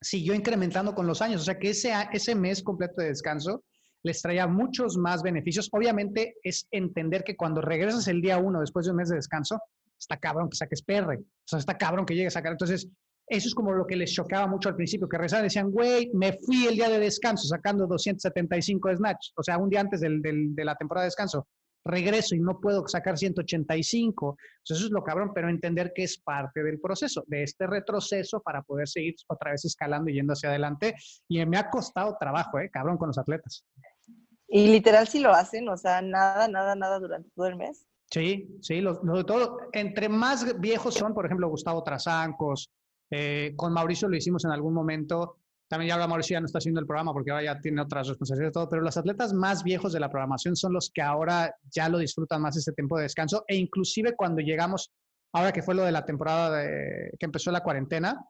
[0.00, 3.64] siguió incrementando con los años, o sea que ese, mes completo de descanso
[4.02, 5.68] les traía muchos más beneficios.
[5.72, 9.60] Obviamente es entender que cuando regresas el día uno después de un mes de descanso,
[9.98, 12.52] está cabrón que saques PR, o sea, está cabrón que llegues a sacar.
[12.52, 12.88] Entonces,
[13.26, 16.10] eso es como lo que les chocaba mucho al principio, que regresaban y decían, güey,
[16.14, 20.00] me fui el día de descanso sacando 275 de snatch, o sea, un día antes
[20.00, 21.46] del, de la temporada de descanso
[21.84, 24.36] regreso y no puedo sacar 185.
[24.64, 28.62] eso es lo cabrón, pero entender que es parte del proceso, de este retroceso para
[28.62, 30.94] poder seguir otra vez escalando y yendo hacia adelante.
[31.28, 32.70] Y me ha costado trabajo, ¿eh?
[32.70, 33.64] Cabrón, con los atletas.
[34.48, 37.86] Y literal si lo hacen, o sea, nada, nada, nada durante todo el mes.
[38.10, 42.68] Sí, sí, lo, todo, entre más viejos son, por ejemplo, Gustavo Trazancos,
[43.12, 45.36] eh, con Mauricio lo hicimos en algún momento,
[45.70, 48.08] también ya ahora Mauricio ya no está haciendo el programa porque ahora ya tiene otras
[48.08, 51.54] responsabilidades y todo, pero los atletas más viejos de la programación son los que ahora
[51.70, 53.44] ya lo disfrutan más ese tiempo de descanso.
[53.46, 54.90] E inclusive cuando llegamos,
[55.32, 58.20] ahora que fue lo de la temporada de, que empezó la cuarentena,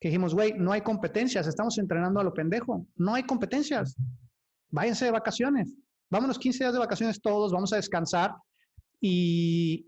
[0.00, 3.94] que dijimos, güey, no hay competencias, estamos entrenando a lo pendejo, no hay competencias,
[4.70, 5.74] váyanse de vacaciones,
[6.08, 8.34] vámonos 15 días de vacaciones todos, vamos a descansar.
[9.02, 9.86] Y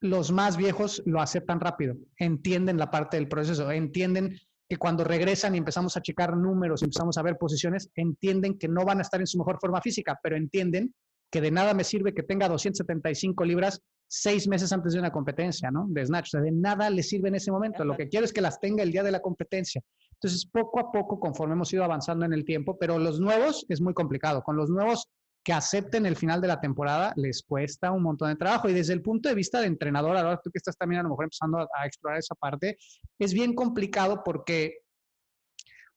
[0.00, 4.38] los más viejos lo aceptan rápido, entienden la parte del proceso, entienden
[4.68, 8.68] que cuando regresan y empezamos a checar números y empezamos a ver posiciones, entienden que
[8.68, 10.94] no van a estar en su mejor forma física, pero entienden
[11.30, 15.70] que de nada me sirve que tenga 275 libras seis meses antes de una competencia,
[15.70, 15.86] ¿no?
[15.88, 16.28] De snatch.
[16.28, 17.84] O sea, de nada le sirve en ese momento.
[17.84, 19.82] Lo que quiero es que las tenga el día de la competencia.
[20.12, 23.80] Entonces, poco a poco, conforme hemos ido avanzando en el tiempo, pero los nuevos es
[23.80, 24.42] muy complicado.
[24.42, 25.08] Con los nuevos
[25.46, 28.68] que acepten el final de la temporada les cuesta un montón de trabajo.
[28.68, 31.10] Y desde el punto de vista de entrenador, ahora tú que estás también a lo
[31.10, 32.76] mejor empezando a, explorar esa parte,
[33.16, 34.78] es bien complicado porque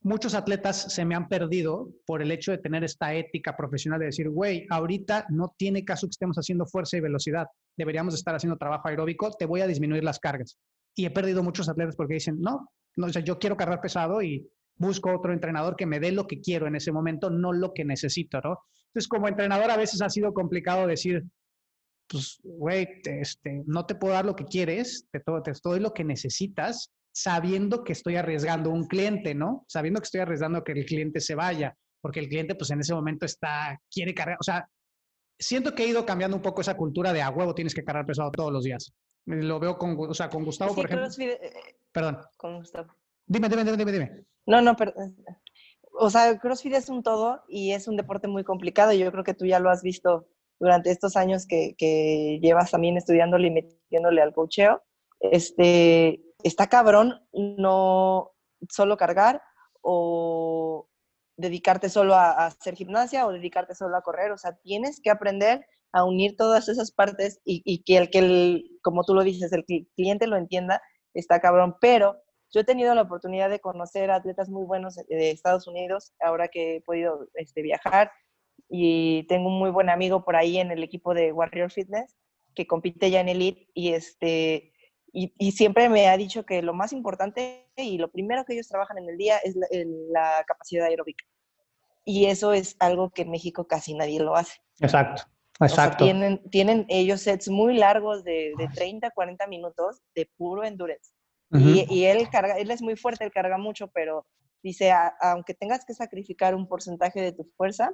[0.02, 4.06] muchos atletas se me han perdido por el hecho de tener esta ética profesional de
[4.06, 8.56] decir, güey, ahorita no tiene caso que estemos haciendo fuerza y velocidad, deberíamos estar haciendo
[8.56, 10.60] trabajo aeróbico, te voy a disminuir las cargas.
[10.96, 14.22] Y he perdido muchos atletas porque dicen, no, no o sea, yo quiero cargar pesado
[14.22, 14.48] y
[14.80, 17.86] busco otro entrenador que me dé lo que quiero en ese momento, no lo que
[17.86, 18.60] necesito, ¿no?
[18.88, 21.24] Entonces, como entrenador a veces ha sido complicado decir,
[22.08, 26.04] pues, güey, este, no te puedo dar lo que quieres, te, te doy lo que
[26.04, 29.66] necesitas, sabiendo que estoy arriesgando un cliente, ¿no?
[29.68, 32.96] Sabiendo que estoy arriesgando que el cliente se vaya, porque el cliente pues en ese
[32.96, 34.68] momento está, quiere cargar, o sea,
[35.38, 38.06] siento que he ido cambiando un poco esa cultura de a huevo tienes que cargar
[38.06, 38.92] pesado todos los días.
[39.26, 41.08] Lo veo con, o sea, con Gustavo, por ejemplo.
[41.20, 41.40] Eh,
[41.92, 42.20] Perdón.
[42.38, 42.96] Con Gustavo.
[43.26, 44.26] Dime, dime, dime, dime.
[44.50, 45.16] No, no, perdón.
[45.94, 48.94] O sea, CrossFit es un todo y es un deporte muy complicado.
[48.94, 50.28] Yo creo que tú ya lo has visto
[50.60, 54.82] durante estos años que, que llevas también estudiándole y metiéndole al cocheo.
[55.20, 58.32] Este, está cabrón no
[58.70, 59.44] solo cargar
[59.82, 60.90] o
[61.38, 64.32] dedicarte solo a, hacer gimnasia o dedicarte solo a correr.
[64.32, 68.80] O sea, tienes que aprender a unir todas esas partes y, que el que, el,
[68.82, 69.64] como tú lo dices, el
[69.96, 70.82] cliente lo entienda,
[71.14, 71.78] está cabrón.
[71.80, 72.20] Pero
[72.52, 76.78] yo he tenido la oportunidad de conocer atletas muy buenos de Estados Unidos, ahora que
[76.78, 78.12] he podido este, viajar,
[78.68, 82.16] y tengo un muy buen amigo por ahí en el equipo de Warrior Fitness,
[82.56, 84.74] que compite ya en Elite, y, este,
[85.12, 88.98] y, siempre me ha dicho que lo más importante y lo primero que ellos trabajan
[88.98, 89.56] en el día es
[90.12, 91.26] la, capacidad aeróbica.
[92.06, 94.60] Y eso es algo que en México casi nadie lo hace.
[94.80, 95.24] Exacto.
[95.62, 96.06] Exacto.
[96.06, 101.12] tienen, tienen ellos sets muy largos de, de 30, 40 minutos de puro endurance.
[101.52, 104.26] Y, y, él carga, él es muy fuerte, él carga mucho, pero
[104.62, 104.92] dice,
[105.22, 107.92] aunque tengas que sacrificar un porcentaje de tu fuerza,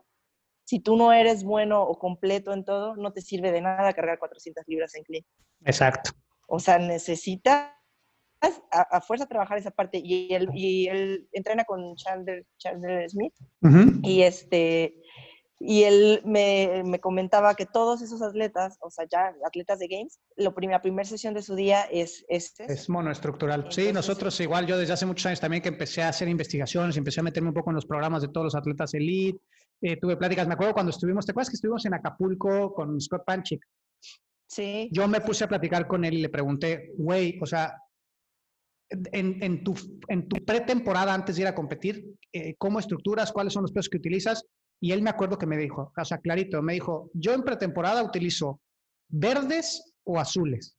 [0.66, 4.20] si tú no eres bueno o completo en todo, no te sirve de nada cargar
[4.20, 5.24] 400 libras en clean.
[5.64, 6.12] Exacto.
[6.47, 7.72] O sea, necesitas
[8.72, 10.01] a, fuerza trabajar esa parte.
[10.03, 13.34] Y él, y él entrena con Chandler, Chandler Smith.
[14.03, 15.01] Y este
[15.60, 20.20] y él me, me, comentaba que todos esos atletas, o sea, ya atletas de Games,
[20.36, 22.66] lo la primera sesión de su día es este.
[22.72, 23.72] Es monoestructural.
[23.72, 27.22] sí, nosotros igual, yo desde hace muchos años también que empecé a hacer investigaciones, empecé
[27.22, 29.39] a meterme un poco en los programas de todos los atletas elite,
[29.82, 33.24] eh, tuve pláticas, me acuerdo cuando estuvimos, ¿te acuerdas que estuvimos en Acapulco con Scott
[33.26, 33.66] Panchik?
[34.47, 34.89] Sí.
[34.91, 37.78] Yo me puse a platicar con él y le pregunté, güey, o sea,
[38.89, 39.74] en, en, tu,
[40.08, 43.32] en tu pretemporada antes de ir a competir, eh, ¿cómo estructuras?
[43.32, 44.45] ¿Cuáles son los pesos que utilizas?
[44.80, 48.03] Y él me acuerdo que me dijo, o sea, clarito, me dijo, yo en pretemporada
[48.03, 48.59] utilizo
[49.09, 50.78] verdes o azules.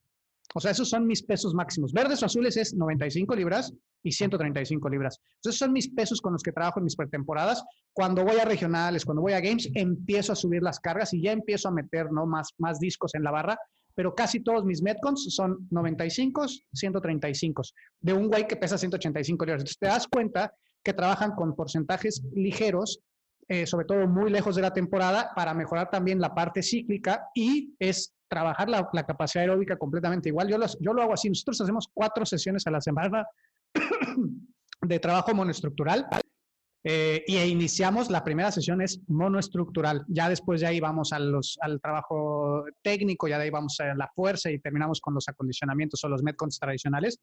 [0.54, 1.92] O sea, esos son mis pesos máximos.
[1.92, 3.72] Verdes o azules es 95 libras
[4.02, 5.18] y 135 libras.
[5.42, 7.64] Esos son mis pesos con los que trabajo en mis pretemporadas.
[7.92, 11.32] Cuando voy a regionales, cuando voy a games, empiezo a subir las cargas y ya
[11.32, 12.26] empiezo a meter ¿no?
[12.26, 13.58] más, más discos en la barra.
[13.94, 17.62] Pero casi todos mis Metcons son 95, 135,
[18.00, 19.60] de un güey que pesa 185 libras.
[19.62, 23.00] Entonces te das cuenta que trabajan con porcentajes ligeros
[23.48, 27.74] eh, sobre todo muy lejos de la temporada, para mejorar también la parte cíclica y
[27.78, 30.48] es trabajar la, capacidad aeróbica completamente igual.
[30.48, 33.26] Yo, yo lo hago así, nosotros hacemos cuatro sesiones a la semana
[34.82, 36.08] de trabajo monoestructural
[36.88, 41.58] eh, y iniciamos, la primera sesión es monoestructural, ya después de ahí vamos a los,
[41.60, 46.04] al trabajo técnico, ya de ahí vamos a la fuerza y terminamos con los acondicionamientos
[46.04, 47.18] o los metcons tradicionales,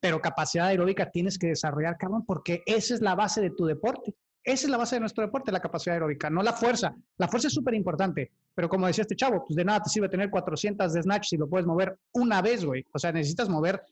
[0.00, 4.14] pero capacidad aeróbica tienes que desarrollar, cabrón, porque esa es la base de tu deporte.
[4.46, 6.94] Esa es la base de nuestro deporte, la capacidad aeróbica, no la fuerza.
[7.18, 10.08] La fuerza es súper importante, pero como decía este chavo, pues de nada te sirve
[10.08, 12.86] tener 400 de snatch si lo puedes mover una vez, güey.
[12.92, 13.82] O sea, necesitas mover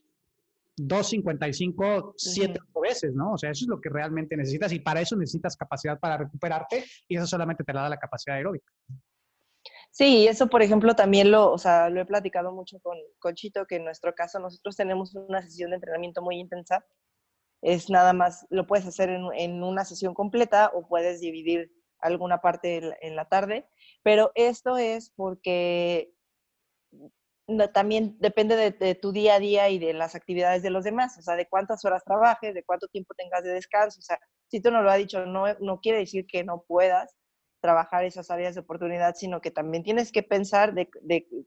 [0.76, 3.32] 255 siete veces, ¿no?
[3.32, 6.84] O sea, eso es lo que realmente necesitas y para eso necesitas capacidad para recuperarte
[7.08, 8.70] y eso solamente te la da la capacidad aeróbica.
[9.90, 13.66] Sí, eso por ejemplo también lo, o sea, lo he platicado mucho con, con Chito,
[13.66, 16.84] que en nuestro caso nosotros tenemos una sesión de entrenamiento muy intensa
[17.64, 22.94] es nada más, lo puedes hacer en, una sesión completa o puedes dividir alguna parte
[23.00, 23.66] en, la tarde,
[24.02, 26.12] pero esto es porque
[27.72, 31.22] también depende de, tu día a día y de las actividades de los demás, o
[31.22, 34.18] sea, de cuántas horas trabajes, de cuánto tiempo tengas de descanso, o sea,
[34.48, 37.16] si tú no lo has dicho, no, no quiere decir que no puedas,
[37.64, 40.90] trabajar esas áreas de oportunidad, sino que también tienes que pensar de,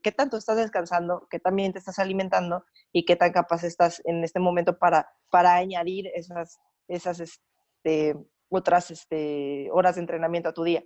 [0.01, 4.23] qué tanto estás descansando, qué también te estás alimentando y qué tan capaz estás en
[4.23, 6.57] este momento para, para añadir esas,
[6.87, 8.15] esas este,
[8.49, 10.83] otras este, horas de entrenamiento a tu día.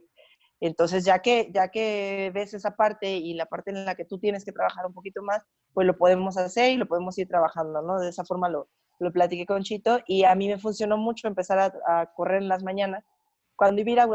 [0.60, 4.20] Entonces, ya que, ya que ves esa parte y la parte en la que tú
[4.20, 5.42] tienes que trabajar un poquito más,
[5.74, 8.02] pues lo podemos hacer y lo podemos ir trabajando, ¿no?
[8.02, 8.68] De esa forma lo,
[9.00, 12.50] lo platiqué con Chito y a mí me funcionó mucho empezar a, a correr en
[12.50, 13.06] las mañanas.
[13.56, 14.06] Cuando iba a ir a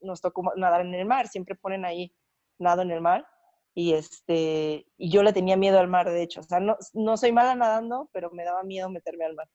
[0.00, 2.14] nos tocó nadar en el mar, siempre ponen ahí
[2.58, 3.26] nado en el mar.
[3.74, 6.40] Y, este, y yo le tenía miedo al mar, de hecho.
[6.40, 9.48] O sea, no, no soy mala nadando, pero me daba miedo meterme al mar.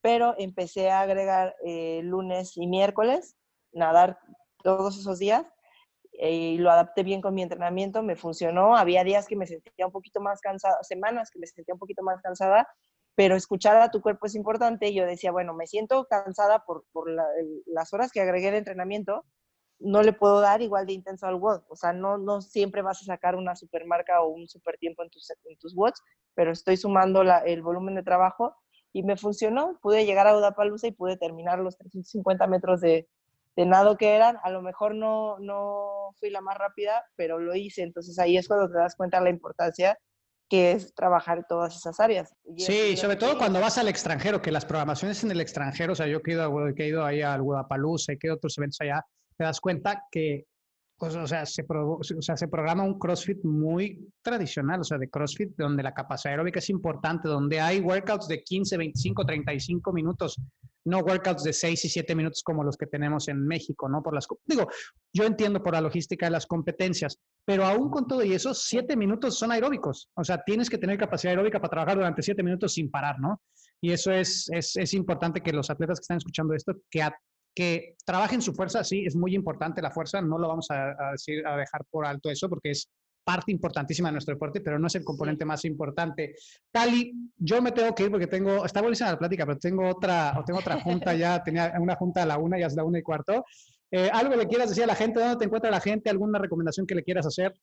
[0.00, 3.36] Pero empecé a agregar eh, lunes y miércoles,
[3.72, 4.18] nadar
[4.62, 5.44] todos esos días
[6.18, 8.76] y lo adapté bien con mi entrenamiento, me funcionó.
[8.76, 12.02] Había días que me sentía un poquito más cansada, semanas que me sentía un poquito
[12.02, 12.68] más cansada,
[13.16, 14.88] pero escuchar a tu cuerpo es importante.
[14.88, 17.10] Y yo decía, bueno, me siento cansada por, por
[17.66, 19.24] las horas que agregué de entrenamiento,
[19.78, 21.62] no le puedo dar igual de intenso al WOD.
[21.68, 25.02] O sea, no, no siempre vas a sacar una super marca o un super tiempo
[25.02, 26.00] en tus, en tus WODs,
[26.34, 28.56] pero estoy sumando el volumen de trabajo
[28.92, 29.78] y me funcionó.
[29.82, 33.08] Pude llegar a Udapalusa y pude terminar los 350 metros de,
[33.56, 34.38] de nado que eran.
[34.42, 37.82] A lo mejor no, no fui la más rápida, pero lo hice.
[37.82, 39.98] Entonces ahí es cuando te das cuenta de la importancia
[40.48, 42.34] que es trabajar todas esas áreas.
[42.58, 46.06] sí, sobre todo cuando vas al extranjero, que las programaciones en el extranjero, o sea,
[46.06, 48.80] yo que he ido, que he ido ahí al Guadalajara, he ido a otros eventos
[48.80, 49.04] allá,
[49.36, 50.46] te das cuenta que
[50.96, 55.92] pues, o, sea, se programa un CrossFit muy tradicional, o sea, de CrossFit, donde la
[55.92, 60.40] capacidad aeróbica es importante, donde hay workouts de 15, 25, 35 minutos,
[60.84, 64.02] no workouts de 6 y 7 minutos como los que tenemos en México, ¿no?
[64.02, 64.68] Por las, digo,
[65.12, 68.96] yo entiendo por la logística de las competencias, pero aún con todo y eso, 7
[68.96, 72.72] minutos son aeróbicos, o sea, tienes que tener capacidad aeróbica para trabajar durante 7 minutos
[72.72, 73.42] sin parar, ¿no?
[73.80, 77.02] Y eso es, es, es importante que los atletas que están escuchando esto, que
[77.54, 81.46] que trabajen su fuerza, sí, es muy importante la fuerza, no lo vamos a, decir,
[81.46, 82.90] a dejar por alto eso, porque es
[83.22, 86.34] parte importantísima de nuestro deporte, pero no es el componente más importante.
[86.70, 90.42] Cali, yo me tengo que ir porque tengo, está buenísima la plática, pero tengo otra,
[90.44, 93.02] tengo otra junta ya, tenía una junta a la una, ya es la una y
[93.02, 93.44] cuarto.
[93.90, 95.20] Eh, ¿Algo le quieras decir a la gente?
[95.20, 96.10] ¿Dónde te encuentra la gente?
[96.10, 97.54] ¿Alguna recomendación que le quieras hacer?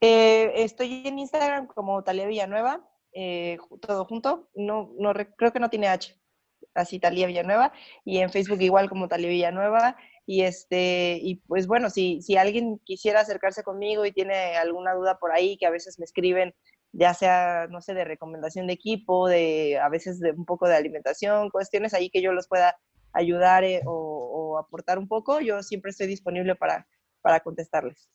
[0.00, 4.48] Eh, estoy en Instagram como Talia Villanueva, eh, todo junto.
[4.54, 6.16] No, no, creo que no tiene H
[6.74, 7.72] así Talía Villanueva,
[8.04, 9.96] y en Facebook igual como Talía Villanueva.
[10.26, 15.18] Y, este, y pues bueno, si, si alguien quisiera acercarse conmigo y tiene alguna duda
[15.18, 16.54] por ahí, que a veces me escriben,
[16.92, 20.76] ya sea, no sé, de recomendación de equipo, de a veces de un poco de
[20.76, 22.76] alimentación, cuestiones ahí que yo los pueda
[23.12, 26.86] ayudar eh, o, aportar un poco, yo siempre estoy disponible para,
[27.22, 28.08] para contestarles.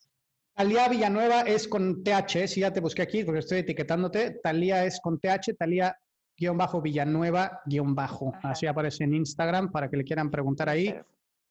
[0.55, 2.47] Talía Villanueva es con TH, ¿eh?
[2.47, 4.39] si ya te busqué aquí porque estoy etiquetándote.
[4.43, 5.97] Talía es con TH, Talía
[6.43, 8.33] guion bajo Villanueva, guion bajo.
[8.43, 10.93] Así aparece en Instagram para que le quieran preguntar ahí.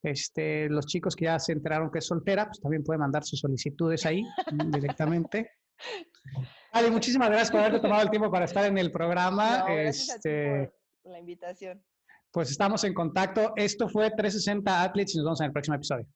[0.03, 3.41] Este, los chicos que ya se enteraron que es soltera, pues también pueden mandar sus
[3.41, 4.23] solicitudes ahí
[4.71, 5.53] directamente.
[6.73, 9.65] Ale, muchísimas gracias por haberte tomado el tiempo para estar en el programa.
[9.69, 10.71] este,
[11.03, 11.83] por la invitación.
[12.31, 13.53] Pues estamos en contacto.
[13.57, 16.07] Esto fue 360 Athletes y nos vemos en el próximo episodio.